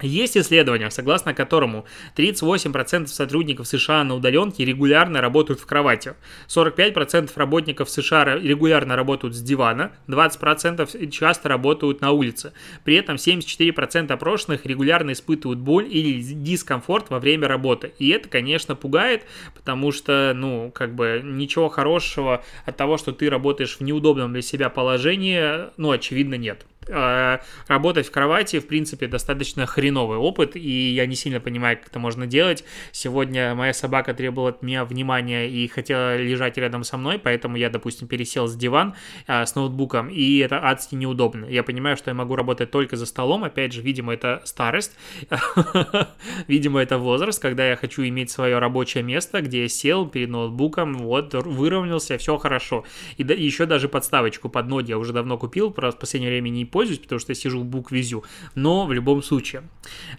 Есть 0.00 0.36
исследование, 0.36 0.90
согласно 0.92 1.34
которому 1.34 1.84
38% 2.16 3.08
сотрудников 3.08 3.66
США 3.66 4.04
на 4.04 4.14
удаленке 4.14 4.64
регулярно 4.64 5.20
работают 5.20 5.58
в 5.58 5.66
кровати, 5.66 6.14
45% 6.46 7.30
работников 7.34 7.90
США 7.90 8.24
регулярно 8.24 8.94
работают 8.94 9.34
с 9.34 9.42
дивана, 9.42 9.90
20% 10.06 11.10
часто 11.10 11.48
работают 11.48 12.00
на 12.00 12.12
улице. 12.12 12.52
При 12.84 12.94
этом 12.94 13.16
74% 13.16 14.12
опрошенных 14.12 14.66
регулярно 14.66 15.12
испытывают 15.12 15.58
боль 15.58 15.88
или 15.90 16.22
дискомфорт 16.22 17.10
во 17.10 17.18
время 17.18 17.48
работы. 17.48 17.92
И 17.98 18.08
это, 18.10 18.28
конечно, 18.28 18.76
пугает, 18.76 19.24
потому 19.56 19.90
что, 19.90 20.32
ну, 20.34 20.70
как 20.72 20.94
бы 20.94 21.22
ничего 21.24 21.68
хорошего 21.68 22.44
от 22.64 22.76
того, 22.76 22.98
что 22.98 23.10
ты 23.10 23.28
работаешь 23.28 23.78
в 23.78 23.80
неудобном 23.80 24.32
для 24.32 24.42
себя 24.42 24.68
положении, 24.68 25.70
ну, 25.76 25.90
очевидно, 25.90 26.34
нет. 26.34 26.66
А, 26.90 27.40
работать 27.66 28.06
в 28.06 28.10
кровати, 28.10 28.60
в 28.60 28.66
принципе, 28.66 29.06
достаточно 29.06 29.66
хреновый 29.66 30.18
опыт, 30.18 30.56
и 30.56 30.90
я 30.90 31.06
не 31.06 31.14
сильно 31.14 31.40
понимаю, 31.40 31.76
как 31.76 31.88
это 31.88 31.98
можно 31.98 32.26
делать. 32.26 32.64
Сегодня 32.92 33.54
моя 33.54 33.72
собака 33.72 34.14
требовала 34.14 34.50
от 34.50 34.62
меня 34.62 34.84
внимания 34.84 35.48
и 35.48 35.68
хотела 35.68 36.16
лежать 36.16 36.56
рядом 36.56 36.84
со 36.84 36.96
мной, 36.96 37.18
поэтому 37.18 37.56
я, 37.56 37.70
допустим, 37.70 38.08
пересел 38.08 38.46
с 38.46 38.56
диван 38.56 38.94
а, 39.26 39.44
с 39.44 39.54
ноутбуком, 39.54 40.08
и 40.08 40.38
это 40.38 40.64
адски 40.64 40.94
неудобно. 40.94 41.46
Я 41.46 41.62
понимаю, 41.62 41.96
что 41.96 42.10
я 42.10 42.14
могу 42.14 42.36
работать 42.36 42.70
только 42.70 42.96
за 42.96 43.06
столом, 43.06 43.44
опять 43.44 43.72
же, 43.72 43.82
видимо, 43.82 44.14
это 44.14 44.42
старость, 44.44 44.92
видимо, 46.48 46.80
это 46.80 46.98
возраст, 46.98 47.40
когда 47.40 47.68
я 47.68 47.76
хочу 47.76 48.02
иметь 48.02 48.30
свое 48.30 48.58
рабочее 48.58 49.02
место, 49.02 49.42
где 49.42 49.62
я 49.62 49.68
сел 49.68 50.06
перед 50.06 50.30
ноутбуком, 50.30 50.94
вот, 50.94 51.34
выровнялся, 51.34 52.16
все 52.18 52.38
хорошо. 52.38 52.84
И 53.16 53.22
еще 53.22 53.66
даже 53.66 53.88
подставочку 53.88 54.48
под 54.48 54.68
ноги 54.68 54.90
я 54.90 54.98
уже 54.98 55.12
давно 55.12 55.36
купил, 55.36 55.70
просто 55.70 55.98
в 55.98 56.00
последнее 56.00 56.30
время 56.30 56.48
не 56.48 56.64
пользуюсь, 56.64 56.77
потому 56.86 57.18
что 57.18 57.32
я 57.32 57.34
сижу 57.34 57.60
в 57.60 57.64
буквизю, 57.64 58.24
но 58.54 58.86
в 58.86 58.92
любом 58.92 59.22
случае. 59.22 59.62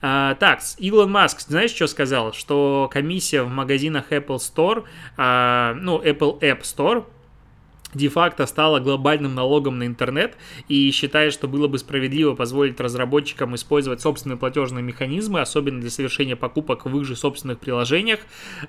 А, 0.02 0.36
так, 0.36 0.60
Илон 0.78 1.12
Маск, 1.12 1.42
знаешь, 1.42 1.72
что 1.72 1.88
сказал? 1.88 2.34
Что 2.34 2.90
комиссия 2.92 3.44
в 3.44 3.50
магазинах 3.50 4.12
Apple 4.12 4.38
Store, 4.38 4.84
а, 5.18 5.74
ну, 5.76 6.02
Apple 6.02 6.40
App 6.42 6.62
Store, 6.62 7.06
де-факто 7.94 8.46
стала 8.46 8.80
глобальным 8.80 9.36
налогом 9.36 9.80
на 9.80 9.86
интернет 9.86 10.38
и 10.68 10.92
считает, 10.92 11.34
что 11.34 11.48
было 11.48 11.68
бы 11.68 11.78
справедливо 11.78 12.36
позволить 12.36 12.80
разработчикам 12.80 13.56
использовать 13.56 14.02
собственные 14.02 14.38
платежные 14.38 14.84
механизмы, 14.84 15.42
особенно 15.42 15.82
для 15.82 15.90
совершения 15.90 16.36
покупок 16.36 16.86
в 16.86 16.98
их 16.98 17.06
же 17.06 17.16
собственных 17.16 17.60
приложениях. 17.60 18.20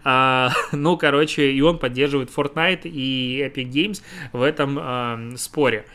А, 0.04 0.52
ну, 0.72 0.96
короче, 0.96 1.52
и 1.52 1.60
он 1.60 1.78
поддерживает 1.78 2.30
Fortnite 2.34 2.88
и 2.88 3.42
Epic 3.42 3.70
Games 3.70 4.02
в 4.32 4.42
этом 4.42 4.78
а, 4.80 5.20
споре 5.36 5.86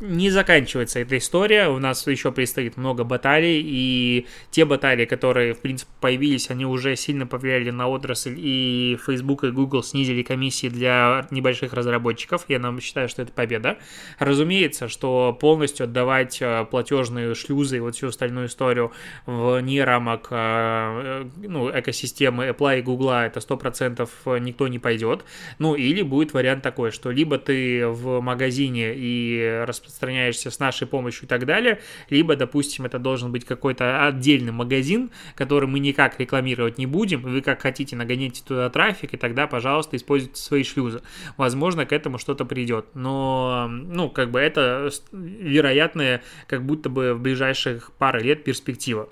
не 0.00 0.30
заканчивается 0.30 1.00
эта 1.00 1.18
история, 1.18 1.68
у 1.68 1.78
нас 1.78 2.06
еще 2.06 2.30
предстоит 2.30 2.76
много 2.76 3.02
баталий, 3.02 3.60
и 3.64 4.26
те 4.50 4.64
баталии, 4.64 5.06
которые, 5.06 5.54
в 5.54 5.60
принципе, 5.60 5.90
появились, 6.00 6.50
они 6.50 6.64
уже 6.64 6.94
сильно 6.94 7.26
повлияли 7.26 7.70
на 7.70 7.88
отрасль, 7.88 8.34
и 8.36 8.96
Facebook 9.04 9.44
и 9.44 9.50
Google 9.50 9.82
снизили 9.82 10.22
комиссии 10.22 10.68
для 10.68 11.26
небольших 11.30 11.72
разработчиков, 11.72 12.44
я 12.48 12.60
нам 12.60 12.80
считаю, 12.80 13.08
что 13.08 13.22
это 13.22 13.32
победа. 13.32 13.78
Разумеется, 14.20 14.88
что 14.88 15.36
полностью 15.38 15.84
отдавать 15.84 16.38
э, 16.40 16.64
платежные 16.70 17.34
шлюзы 17.34 17.78
и 17.78 17.80
вот 17.80 17.96
всю 17.96 18.08
остальную 18.08 18.46
историю 18.46 18.92
вне 19.26 19.82
рамок 19.82 20.28
э, 20.30 21.28
ну, 21.36 21.70
экосистемы 21.70 22.48
Apple 22.48 22.78
и 22.78 22.82
Google, 22.82 23.10
это 23.10 23.40
100% 23.40 24.38
никто 24.40 24.68
не 24.68 24.78
пойдет, 24.78 25.24
ну, 25.58 25.74
или 25.74 26.02
будет 26.02 26.34
вариант 26.34 26.62
такой, 26.62 26.92
что 26.92 27.10
либо 27.10 27.38
ты 27.38 27.88
в 27.88 28.20
магазине 28.20 28.92
и 28.94 29.64
распространяешь 29.66 29.87
распространяешься 29.88 30.50
с 30.50 30.58
нашей 30.58 30.86
помощью 30.86 31.24
и 31.24 31.26
так 31.26 31.46
далее, 31.46 31.80
либо, 32.10 32.36
допустим, 32.36 32.84
это 32.84 32.98
должен 32.98 33.32
быть 33.32 33.44
какой-то 33.44 34.06
отдельный 34.06 34.52
магазин, 34.52 35.10
который 35.34 35.68
мы 35.68 35.78
никак 35.78 36.20
рекламировать 36.20 36.78
не 36.78 36.86
будем, 36.86 37.22
вы 37.22 37.40
как 37.40 37.62
хотите 37.62 37.96
нагоните 37.96 38.42
туда 38.46 38.68
трафик, 38.70 39.14
и 39.14 39.16
тогда, 39.16 39.46
пожалуйста, 39.46 39.96
используйте 39.96 40.40
свои 40.40 40.62
шлюзы. 40.62 41.00
Возможно, 41.36 41.86
к 41.86 41.92
этому 41.92 42.18
что-то 42.18 42.44
придет, 42.44 42.86
но, 42.94 43.66
ну, 43.68 44.10
как 44.10 44.30
бы 44.30 44.38
это 44.38 44.90
вероятная, 45.12 46.22
как 46.46 46.64
будто 46.64 46.88
бы 46.88 47.14
в 47.14 47.20
ближайших 47.20 47.92
пару 47.92 48.20
лет 48.20 48.44
перспектива. 48.44 49.08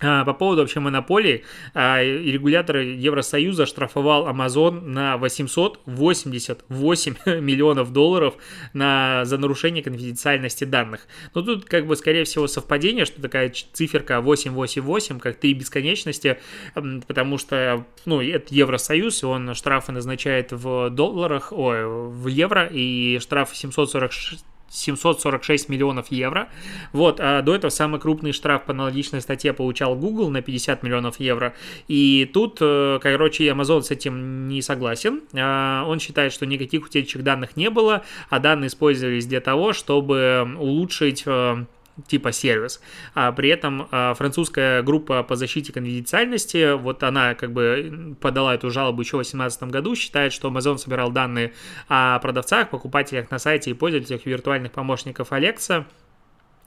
А, 0.00 0.26
по 0.26 0.34
поводу 0.34 0.60
вообще 0.60 0.78
монополии, 0.80 1.44
а, 1.72 2.02
регулятор 2.02 2.76
Евросоюза 2.78 3.64
штрафовал 3.64 4.28
Amazon 4.28 4.82
на 4.82 5.16
888 5.16 7.14
миллионов 7.40 7.92
долларов 7.94 8.34
на, 8.74 9.24
за 9.24 9.38
нарушение 9.38 9.82
конфиденциальности 9.82 10.64
данных. 10.64 11.08
Но 11.34 11.40
тут 11.40 11.64
как 11.64 11.86
бы 11.86 11.96
скорее 11.96 12.24
всего 12.24 12.46
совпадение, 12.46 13.06
что 13.06 13.22
такая 13.22 13.50
циферка 13.72 14.20
888, 14.20 15.18
как 15.18 15.36
три 15.36 15.54
бесконечности, 15.54 16.40
потому 16.74 17.38
что 17.38 17.86
ну, 18.04 18.20
это 18.20 18.54
Евросоюз, 18.54 19.22
и 19.22 19.26
он 19.26 19.54
штрафы 19.54 19.92
назначает 19.92 20.52
в 20.52 20.90
долларах, 20.90 21.52
ой, 21.52 21.86
в 21.86 22.26
евро, 22.26 22.66
и 22.66 23.18
штраф 23.18 23.56
746 23.56 24.44
746 24.70 25.68
миллионов 25.68 26.10
евро. 26.10 26.48
Вот, 26.92 27.20
а 27.20 27.42
до 27.42 27.54
этого 27.54 27.70
самый 27.70 28.00
крупный 28.00 28.32
штраф 28.32 28.64
по 28.64 28.72
аналогичной 28.72 29.20
статье 29.20 29.52
получал 29.52 29.94
Google 29.94 30.30
на 30.30 30.42
50 30.42 30.82
миллионов 30.82 31.20
евро. 31.20 31.54
И 31.88 32.28
тут, 32.32 32.58
э, 32.60 32.98
короче, 33.02 33.48
Amazon 33.48 33.82
с 33.82 33.90
этим 33.90 34.48
не 34.48 34.62
согласен. 34.62 35.22
А, 35.34 35.84
он 35.86 36.00
считает, 36.00 36.32
что 36.32 36.46
никаких 36.46 36.86
утечек 36.86 37.22
данных 37.22 37.56
не 37.56 37.70
было, 37.70 38.04
а 38.30 38.38
данные 38.38 38.68
использовались 38.68 39.26
для 39.26 39.40
того, 39.40 39.72
чтобы 39.72 40.56
улучшить 40.58 41.22
э, 41.26 41.64
типа 42.06 42.32
сервис. 42.32 42.80
А 43.14 43.32
при 43.32 43.48
этом 43.48 43.88
а, 43.90 44.14
французская 44.14 44.82
группа 44.82 45.22
по 45.22 45.36
защите 45.36 45.72
конфиденциальности, 45.72 46.74
вот 46.74 47.02
она 47.02 47.34
как 47.34 47.52
бы 47.52 48.16
подала 48.20 48.54
эту 48.54 48.70
жалобу 48.70 49.02
еще 49.02 49.16
в 49.16 49.20
2018 49.20 49.62
году, 49.64 49.94
считает, 49.94 50.32
что 50.32 50.48
Amazon 50.48 50.78
собирал 50.78 51.10
данные 51.10 51.52
о 51.88 52.18
продавцах, 52.18 52.70
покупателях 52.70 53.30
на 53.30 53.38
сайте 53.38 53.70
и 53.70 53.74
пользователях 53.74 54.26
виртуальных 54.26 54.72
помощников 54.72 55.32
Alexa, 55.32 55.84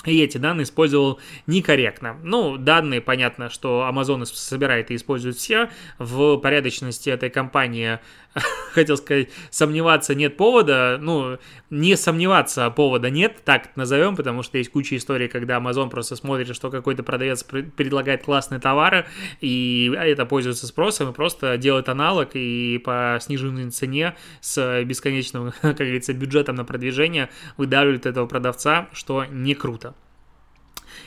и 0.05 0.21
эти 0.21 0.37
данные 0.37 0.63
использовал 0.63 1.19
некорректно. 1.45 2.17
Ну, 2.23 2.57
данные, 2.57 3.01
понятно, 3.01 3.49
что 3.49 3.85
Amazon 3.91 4.23
собирает 4.25 4.91
и 4.91 4.95
использует 4.95 5.35
все. 5.35 5.69
В 5.97 6.37
порядочности 6.37 7.09
этой 7.09 7.29
компании, 7.29 7.99
хотел 8.71 8.95
сказать, 8.95 9.27
сомневаться 9.49 10.15
нет 10.15 10.37
повода. 10.37 10.97
Ну, 11.01 11.37
не 11.69 11.97
сомневаться 11.97 12.69
повода 12.69 13.09
нет, 13.09 13.41
так 13.43 13.75
назовем, 13.75 14.15
потому 14.15 14.41
что 14.41 14.57
есть 14.57 14.71
куча 14.71 14.95
историй, 14.95 15.27
когда 15.27 15.57
Amazon 15.57 15.89
просто 15.89 16.15
смотрит, 16.15 16.55
что 16.55 16.69
какой-то 16.69 17.03
продавец 17.03 17.43
предлагает 17.43 18.23
классные 18.23 18.61
товары, 18.61 19.05
и 19.41 19.91
это 19.97 20.25
пользуется 20.25 20.65
спросом, 20.65 21.09
и 21.09 21.13
просто 21.13 21.57
делает 21.57 21.89
аналог, 21.89 22.29
и 22.35 22.81
по 22.85 23.17
сниженной 23.21 23.69
цене 23.71 24.15
с 24.39 24.81
бесконечным, 24.85 25.51
как 25.61 25.75
говорится, 25.75 26.13
бюджетом 26.13 26.55
на 26.55 26.63
продвижение 26.63 27.29
выдавливает 27.57 28.05
этого 28.05 28.27
продавца, 28.27 28.87
что 28.93 29.25
не 29.25 29.55
круто. 29.55 29.93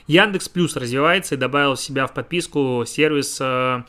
Яндекс 0.06 0.48
Плюс 0.48 0.76
развивается 0.76 1.34
и 1.34 1.38
добавил 1.38 1.76
себя 1.76 2.06
в 2.06 2.14
подписку 2.14 2.84
сервис 2.86 3.38
э, 3.40 3.82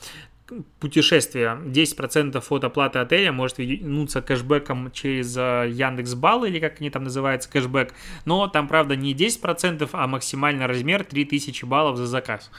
путешествия. 0.80 1.60
10% 1.66 2.44
от 2.48 2.64
оплаты 2.64 3.00
отеля 3.00 3.32
может 3.32 3.58
вернуться 3.58 4.22
кэшбэком 4.22 4.92
через 4.92 5.36
э, 5.38 5.70
Яндекс 5.72 6.14
Балл 6.16 6.46
или 6.46 6.60
как 6.60 6.80
они 6.80 6.90
там 6.90 7.04
называются, 7.04 7.50
кэшбэк. 7.50 7.94
Но 8.26 8.48
там, 8.48 8.68
правда, 8.68 8.96
не 8.96 9.14
10%, 9.14 9.90
а 9.92 10.08
максимальный 10.08 10.66
размер 10.66 11.04
3000 11.04 11.66
баллов 11.66 11.98
за 11.98 12.08
заказ. 12.08 12.52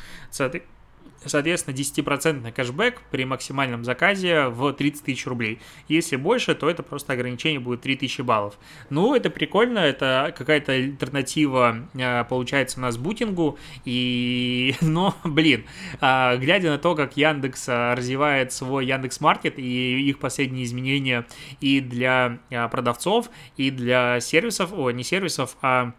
Соответственно, 1.27 1.75
10% 1.75 2.53
кэшбэк 2.53 3.03
при 3.11 3.25
максимальном 3.25 3.85
заказе 3.85 4.49
в 4.49 4.73
30 4.73 5.05
тысяч 5.05 5.27
рублей. 5.27 5.61
Если 5.89 6.17
больше, 6.17 6.55
то 6.55 6.69
это 6.69 6.83
просто 6.83 7.13
ограничение 7.13 7.61
будет 7.61 7.83
3000 7.83 8.23
баллов. 8.23 8.59
Ну, 8.91 9.15
это 9.15 9.31
прикольно, 9.31 9.79
это 9.79 10.35
какая-то 10.37 10.73
альтернатива 10.73 11.89
э, 11.95 12.25
получается 12.25 12.79
у 12.79 12.83
нас 12.83 12.97
бутингу. 12.97 13.59
И, 13.85 14.75
но, 14.81 15.15
блин, 15.25 15.65
а, 16.01 16.37
глядя 16.37 16.71
на 16.71 16.79
то, 16.79 16.95
как 16.95 17.17
Яндекс 17.17 17.67
а, 17.69 17.95
развивает 17.95 18.53
свой 18.53 18.87
Яндекс 18.87 19.21
Маркет 19.21 19.59
и 19.59 20.09
их 20.09 20.19
последние 20.19 20.65
изменения 20.65 21.27
и 21.61 21.81
для 21.81 22.39
а, 22.51 22.69
продавцов, 22.69 23.31
и 23.57 23.71
для 23.71 24.21
сервисов, 24.21 24.73
о, 24.73 24.91
не 24.91 25.05
сервисов, 25.05 25.57
а 25.63 25.95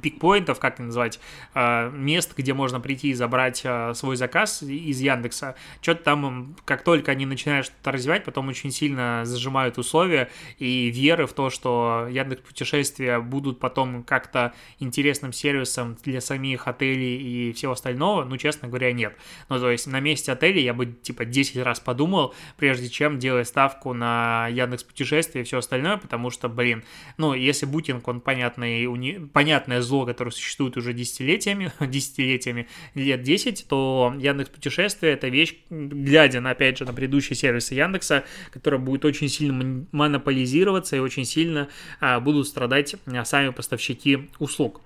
пикпоинтов, 0.00 0.58
как 0.58 0.74
это 0.74 0.82
назвать, 0.84 1.20
а, 1.54 1.90
мест, 1.90 2.34
где 2.36 2.52
можно 2.54 2.80
прийти 2.80 3.10
и 3.10 3.14
забрать 3.14 3.62
а, 3.64 3.94
свой 3.94 4.16
заказ 4.16 4.62
из 4.62 5.00
Яндекса. 5.00 5.54
Что-то 5.80 6.02
там, 6.02 6.56
как 6.64 6.82
только 6.82 7.12
они 7.12 7.26
начинают 7.26 7.66
что-то 7.66 7.92
развивать, 7.92 8.24
потом 8.24 8.48
очень 8.48 8.70
сильно 8.70 9.22
зажимают 9.24 9.78
условия 9.78 10.30
и 10.58 10.90
веры 10.90 11.26
в 11.26 11.32
то, 11.32 11.50
что 11.50 12.08
Яндекс 12.10 12.42
путешествия 12.42 13.20
будут 13.20 13.60
потом 13.60 14.02
как-то 14.02 14.52
интересным 14.78 15.32
сервисом 15.32 15.96
для 16.04 16.20
самих 16.20 16.68
отелей 16.68 17.50
и 17.50 17.52
всего 17.52 17.72
остального, 17.72 18.24
ну, 18.24 18.36
честно 18.36 18.68
говоря, 18.68 18.92
нет. 18.92 19.16
Ну, 19.48 19.58
то 19.58 19.70
есть 19.70 19.86
на 19.86 20.00
месте 20.00 20.32
отеля 20.32 20.60
я 20.60 20.74
бы, 20.74 20.86
типа, 20.86 21.24
10 21.24 21.56
раз 21.62 21.80
подумал, 21.80 22.34
прежде 22.56 22.88
чем 22.88 23.18
делать 23.18 23.48
ставку 23.48 23.92
на 23.92 24.48
Яндекс 24.48 24.84
путешествия 24.84 25.42
и 25.42 25.44
все 25.44 25.58
остальное, 25.58 25.96
потому 25.96 26.30
что, 26.30 26.48
блин, 26.48 26.84
ну, 27.16 27.34
если 27.34 27.66
бутинг, 27.66 28.06
он 28.08 28.20
понятный, 28.20 28.86
уни... 28.86 29.28
понятная 29.74 29.82
зло, 29.82 30.06
которое 30.06 30.30
существует 30.30 30.76
уже 30.76 30.92
десятилетиями, 30.92 31.72
десятилетиями, 31.80 32.68
лет 32.94 33.22
10, 33.22 33.66
то 33.68 34.14
Яндекс 34.18 34.50
Путешествия 34.50 35.12
это 35.12 35.28
вещь, 35.28 35.56
глядя 35.70 36.40
на, 36.40 36.50
опять 36.50 36.78
же, 36.78 36.84
на 36.84 36.92
предыдущие 36.92 37.36
сервисы 37.36 37.74
Яндекса, 37.74 38.24
которая 38.52 38.80
будет 38.80 39.04
очень 39.04 39.28
сильно 39.28 39.86
монополизироваться 39.92 40.96
и 40.96 41.00
очень 41.00 41.24
сильно 41.24 41.68
а, 42.00 42.20
будут 42.20 42.46
страдать 42.46 42.96
а, 43.06 43.24
сами 43.24 43.50
поставщики 43.50 44.30
услуг. 44.38 44.80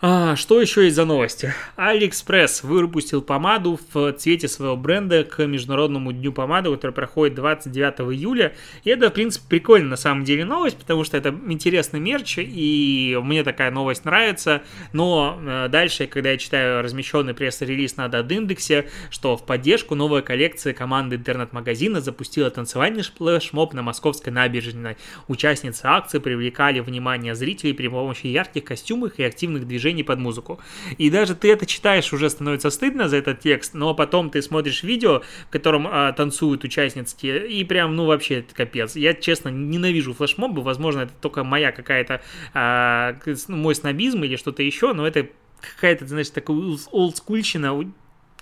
А, 0.00 0.36
что 0.36 0.60
еще 0.60 0.84
есть 0.84 0.94
за 0.94 1.04
новости? 1.04 1.52
AliExpress 1.76 2.64
выпустил 2.64 3.20
помаду 3.20 3.80
в 3.92 4.12
цвете 4.12 4.46
своего 4.46 4.76
бренда 4.76 5.24
к 5.24 5.44
Международному 5.44 6.12
дню 6.12 6.32
помады, 6.32 6.70
который 6.70 6.92
проходит 6.92 7.34
29 7.34 8.16
июля. 8.16 8.54
И 8.84 8.90
это, 8.90 9.10
в 9.10 9.12
принципе, 9.12 9.44
прикольно 9.48 9.88
на 9.88 9.96
самом 9.96 10.22
деле 10.22 10.44
новость, 10.44 10.78
потому 10.78 11.02
что 11.02 11.16
это 11.16 11.36
интересный 11.48 11.98
мерч, 11.98 12.38
и 12.38 13.18
мне 13.20 13.42
такая 13.42 13.72
новость 13.72 14.04
нравится. 14.04 14.62
Но 14.92 15.36
э, 15.40 15.68
дальше, 15.68 16.06
когда 16.06 16.30
я 16.30 16.38
читаю 16.38 16.80
размещенный 16.80 17.34
пресс-релиз 17.34 17.96
на 17.96 18.06
Дадиндексе, 18.06 18.88
что 19.10 19.36
в 19.36 19.44
поддержку 19.44 19.96
новая 19.96 20.22
коллекция 20.22 20.74
команды 20.74 21.16
интернет-магазина 21.16 22.00
запустила 22.00 22.50
танцевальный 22.50 23.02
флешмоб 23.02 23.74
на 23.74 23.82
московской 23.82 24.32
набережной. 24.32 24.96
Участницы 25.26 25.86
акции 25.86 26.20
привлекали 26.20 26.78
внимание 26.78 27.34
зрителей 27.34 27.72
при 27.72 27.88
помощи 27.88 28.28
ярких 28.28 28.62
костюмов 28.62 29.18
и 29.18 29.24
активных 29.24 29.66
движений 29.66 29.87
движений 29.88 30.02
под 30.02 30.18
музыку. 30.18 30.60
И 30.98 31.10
даже 31.10 31.34
ты 31.34 31.52
это 31.52 31.66
читаешь, 31.66 32.12
уже 32.12 32.30
становится 32.30 32.70
стыдно 32.70 33.08
за 33.08 33.16
этот 33.16 33.40
текст, 33.40 33.74
но 33.74 33.94
потом 33.94 34.30
ты 34.30 34.42
смотришь 34.42 34.82
видео, 34.82 35.22
в 35.48 35.50
котором 35.50 35.86
а, 35.90 36.12
танцуют 36.12 36.64
участницы, 36.64 37.16
и 37.46 37.64
прям, 37.64 37.96
ну, 37.96 38.06
вообще, 38.06 38.40
это 38.40 38.54
капец. 38.54 38.96
Я, 38.96 39.14
честно, 39.14 39.48
ненавижу 39.48 40.12
флешмобы, 40.14 40.62
возможно, 40.62 41.02
это 41.02 41.12
только 41.20 41.44
моя 41.44 41.72
какая-то, 41.72 42.20
а, 42.54 43.16
мой 43.48 43.74
снобизм 43.74 44.24
или 44.24 44.36
что-то 44.36 44.62
еще, 44.62 44.92
но 44.92 45.06
это 45.06 45.28
какая-то, 45.60 46.06
знаешь, 46.06 46.30
такая 46.30 46.56
олдскульщина, 46.92 47.72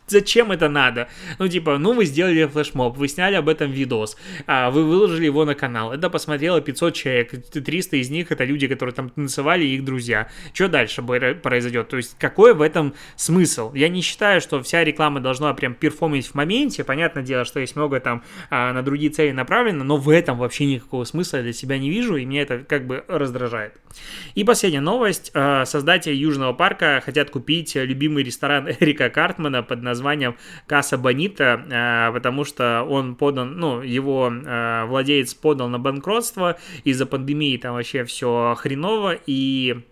зачем 0.07 0.53
это 0.53 0.69
надо? 0.69 1.09
Ну, 1.39 1.49
типа, 1.49 1.79
ну, 1.79 1.93
вы 1.93 2.05
сделали 2.05 2.47
флешмоб, 2.47 2.97
вы 2.97 3.09
сняли 3.09 3.35
об 3.35 3.49
этом 3.49 3.71
видос, 3.71 4.17
а, 4.47 4.71
вы 4.71 4.85
выложили 4.85 5.27
его 5.27 5.45
на 5.45 5.55
канал, 5.55 5.93
это 5.93 6.11
посмотрело 6.11 6.61
500 6.61 6.95
человек, 6.95 7.49
300 7.51 7.97
из 7.97 8.11
них 8.11 8.31
это 8.31 8.45
люди, 8.45 8.67
которые 8.69 8.95
там 8.95 9.11
танцевали, 9.11 9.65
их 9.65 9.85
друзья. 9.85 10.29
Что 10.53 10.69
дальше 10.69 11.03
произойдет? 11.03 11.89
То 11.89 11.97
есть, 11.97 12.17
какой 12.19 12.55
в 12.55 12.63
этом 12.63 12.95
смысл? 13.17 13.73
Я 13.75 13.89
не 13.89 14.01
считаю, 14.01 14.41
что 14.41 14.63
вся 14.63 14.85
реклама 14.85 15.21
должна 15.21 15.53
прям 15.55 15.75
перформить 15.75 16.27
в 16.27 16.35
моменте, 16.35 16.85
понятное 16.85 17.23
дело, 17.23 17.45
что 17.45 17.61
есть 17.61 17.77
много 17.77 18.01
там 18.01 18.23
а, 18.51 18.73
на 18.73 18.83
другие 18.83 19.11
цели 19.11 19.33
направлено, 19.33 19.85
но 19.85 19.97
в 19.97 20.09
этом 20.11 20.39
вообще 20.39 20.67
никакого 20.67 21.05
смысла 21.05 21.43
для 21.43 21.53
себя 21.53 21.79
не 21.79 21.91
вижу, 21.91 22.17
и 22.17 22.25
меня 22.25 22.43
это 22.43 22.59
как 22.59 22.87
бы 22.87 23.05
раздражает. 23.09 23.75
И 24.35 24.45
последняя 24.45 24.81
новость. 24.81 25.31
А, 25.35 25.65
создатели 25.65 26.15
Южного 26.15 26.53
парка 26.53 27.03
хотят 27.05 27.31
купить 27.31 27.75
любимый 27.75 28.23
ресторан 28.23 28.69
Эрика 28.81 29.11
Картмана 29.11 29.63
под 29.63 29.83
названием 29.83 29.96
названием 29.97 30.37
Касса 30.67 30.99
Бонита, 30.99 31.65
э, 31.69 32.13
потому 32.13 32.45
что 32.45 32.83
он 32.83 33.17
подан, 33.17 33.59
ну, 33.59 33.83
его 33.83 34.31
э, 34.31 34.85
владелец 34.87 35.35
подал 35.35 35.69
на 35.69 35.79
банкротство, 35.79 36.59
из-за 36.85 37.07
пандемии 37.07 37.57
там 37.57 37.75
вообще 37.75 38.05
все 38.05 38.55
хреново, 38.59 39.17
и 39.27 39.85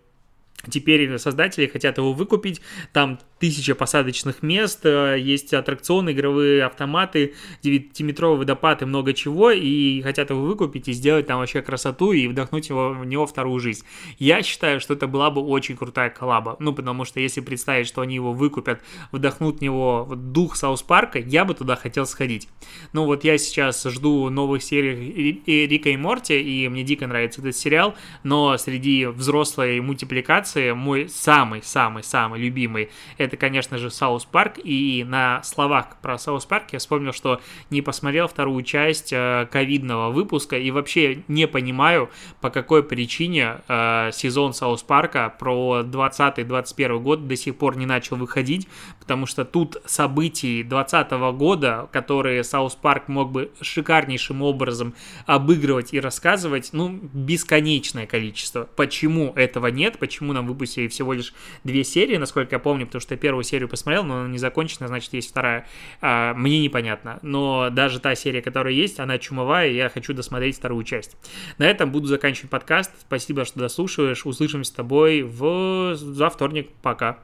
Теперь 0.71 1.19
создатели 1.19 1.67
хотят 1.67 1.99
его 1.99 2.13
выкупить, 2.13 2.61
там 2.93 3.19
тысяча 3.39 3.75
посадочных 3.75 4.43
мест, 4.43 4.81
э, 4.85 5.17
есть 5.19 5.53
аттракционы, 5.53 6.13
игровые 6.13 6.65
автоматы, 6.65 7.35
9-метровый 7.63 8.39
водопад 8.39 8.83
и 8.83 8.85
много 8.85 9.13
чего, 9.13 9.51
и 9.51 10.01
хотят 10.03 10.31
его 10.31 10.43
выкупить 10.43 10.89
и 10.89 10.93
сделать 10.93 11.27
там 11.27 11.39
вообще 11.39 11.63
красоту 11.63 12.13
и 12.13 12.27
вдохнуть 12.29 12.69
его, 12.69 12.91
в 12.91 13.05
него 13.05 13.27
вторую 13.27 13.59
жизнь. 13.61 13.85
Я 14.19 14.43
считаю, 14.43 14.81
что 14.81 14.95
это 14.95 15.07
была 15.07 15.31
бы 15.31 15.41
очень 15.43 15.77
крутая 15.77 16.11
коллаба, 16.11 16.57
ну, 16.59 16.73
потому 16.73 17.05
что 17.05 17.21
если 17.21 17.41
представить, 17.41 17.87
что 17.87 18.01
они 18.03 18.15
его 18.15 18.33
выкупят, 18.33 18.81
вдохнут 19.13 19.59
в 19.59 19.63
него 19.63 20.13
дух 20.17 20.57
South 20.57 20.83
Park 20.83 21.07
а, 21.07 21.19
я 21.19 21.45
бы 21.45 21.55
туда 21.55 21.77
хотел 21.77 22.07
сходить. 22.07 22.49
Ну, 22.93 23.05
вот 23.05 23.25
я 23.25 23.37
сейчас 23.39 23.83
жду 23.85 24.31
новых 24.31 24.63
серий 24.63 25.43
Рика 25.67 25.91
и 25.91 25.97
Морти, 25.97 26.41
и 26.41 26.69
мне 26.69 26.83
дико 26.83 27.07
нравится 27.07 27.41
этот 27.41 27.57
сериал, 27.57 27.95
но 28.23 28.57
среди 28.59 29.07
взрослой 29.07 29.81
мультипликации 29.81 30.73
мой 30.73 31.09
самый-самый-самый 31.09 32.41
любимый— 32.41 32.91
это, 33.25 33.37
конечно 33.37 33.79
же, 33.79 33.91
South 33.91 34.25
Park, 34.25 34.59
и 34.63 35.05
на 35.07 35.43
словах 35.43 35.97
про 36.01 36.19
South 36.19 36.45
Park 36.47 36.67
я 36.73 36.79
вспомнил, 36.79 37.13
что 37.13 37.41
не 37.71 37.83
посмотрел 37.83 38.29
вторую 38.29 38.63
часть 38.63 39.13
э, 39.13 39.49
ковидного 39.51 40.11
выпуска. 40.11 40.57
И 40.57 40.71
вообще 40.71 41.23
не 41.29 41.47
понимаю, 41.47 42.11
по 42.41 42.51
какой 42.51 42.83
причине 42.83 43.57
э, 43.69 44.11
сезон 44.13 44.53
South 44.55 44.83
Park 44.83 45.24
а 45.24 45.35
про 45.39 45.83
2020-2021 45.83 46.99
год 47.01 47.27
до 47.27 47.37
сих 47.37 47.57
пор 47.57 47.77
не 47.77 47.87
начал 47.87 48.17
выходить, 48.17 48.69
потому 49.01 49.27
что 49.27 49.45
тут 49.45 49.77
событий 49.87 50.63
2020 50.63 51.11
года, 51.37 51.89
которые 51.93 52.45
South 52.45 52.75
Park 52.75 53.09
мог 53.09 53.33
бы 53.33 53.51
шикарнейшим 53.61 54.43
образом 54.43 54.95
обыгрывать 55.27 55.95
и 55.95 56.01
рассказывать, 56.01 56.71
ну, 56.73 57.01
бесконечное 57.13 58.07
количество. 58.07 58.69
Почему 58.77 59.33
этого 59.35 59.69
нет, 59.69 59.99
почему 59.99 60.33
нам 60.33 60.47
выпустили 60.47 60.89
всего 60.89 61.13
лишь 61.13 61.35
две 61.65 61.85
серии, 61.85 62.17
насколько 62.17 62.57
я 62.57 62.59
помню, 62.59 62.87
потому 62.87 63.01
что 63.01 63.14
я 63.15 63.19
первую 63.19 63.45
серию 63.45 63.69
посмотрел, 63.69 64.05
но 64.05 64.21
она 64.21 64.29
не 64.29 64.39
закончена, 64.39 64.89
значит, 64.89 65.13
есть 65.13 65.31
вторая. 65.31 65.67
А, 66.01 66.35
мне 66.35 66.61
непонятно. 66.61 67.19
Но 67.23 67.71
даже 67.71 68.01
та 68.01 68.15
серия, 68.15 68.43
которая 68.43 68.75
есть, 68.75 69.01
она 69.01 69.19
чумовая, 69.19 69.69
и 69.69 69.75
я 69.75 69.89
хочу 69.89 70.13
досмотреть 70.13 70.57
вторую 70.57 70.85
часть. 70.85 71.17
На 71.59 71.65
этом 71.65 71.91
буду 71.91 72.07
заканчивать 72.07 72.51
подкаст. 72.51 72.93
Спасибо, 73.01 73.45
что 73.45 73.59
дослушиваешь. 73.59 74.27
Услышимся 74.27 74.71
с 74.71 74.75
тобой 74.75 75.23
в... 75.23 75.95
за 75.95 76.31
вторник. 76.31 76.71
Пока. 76.83 77.19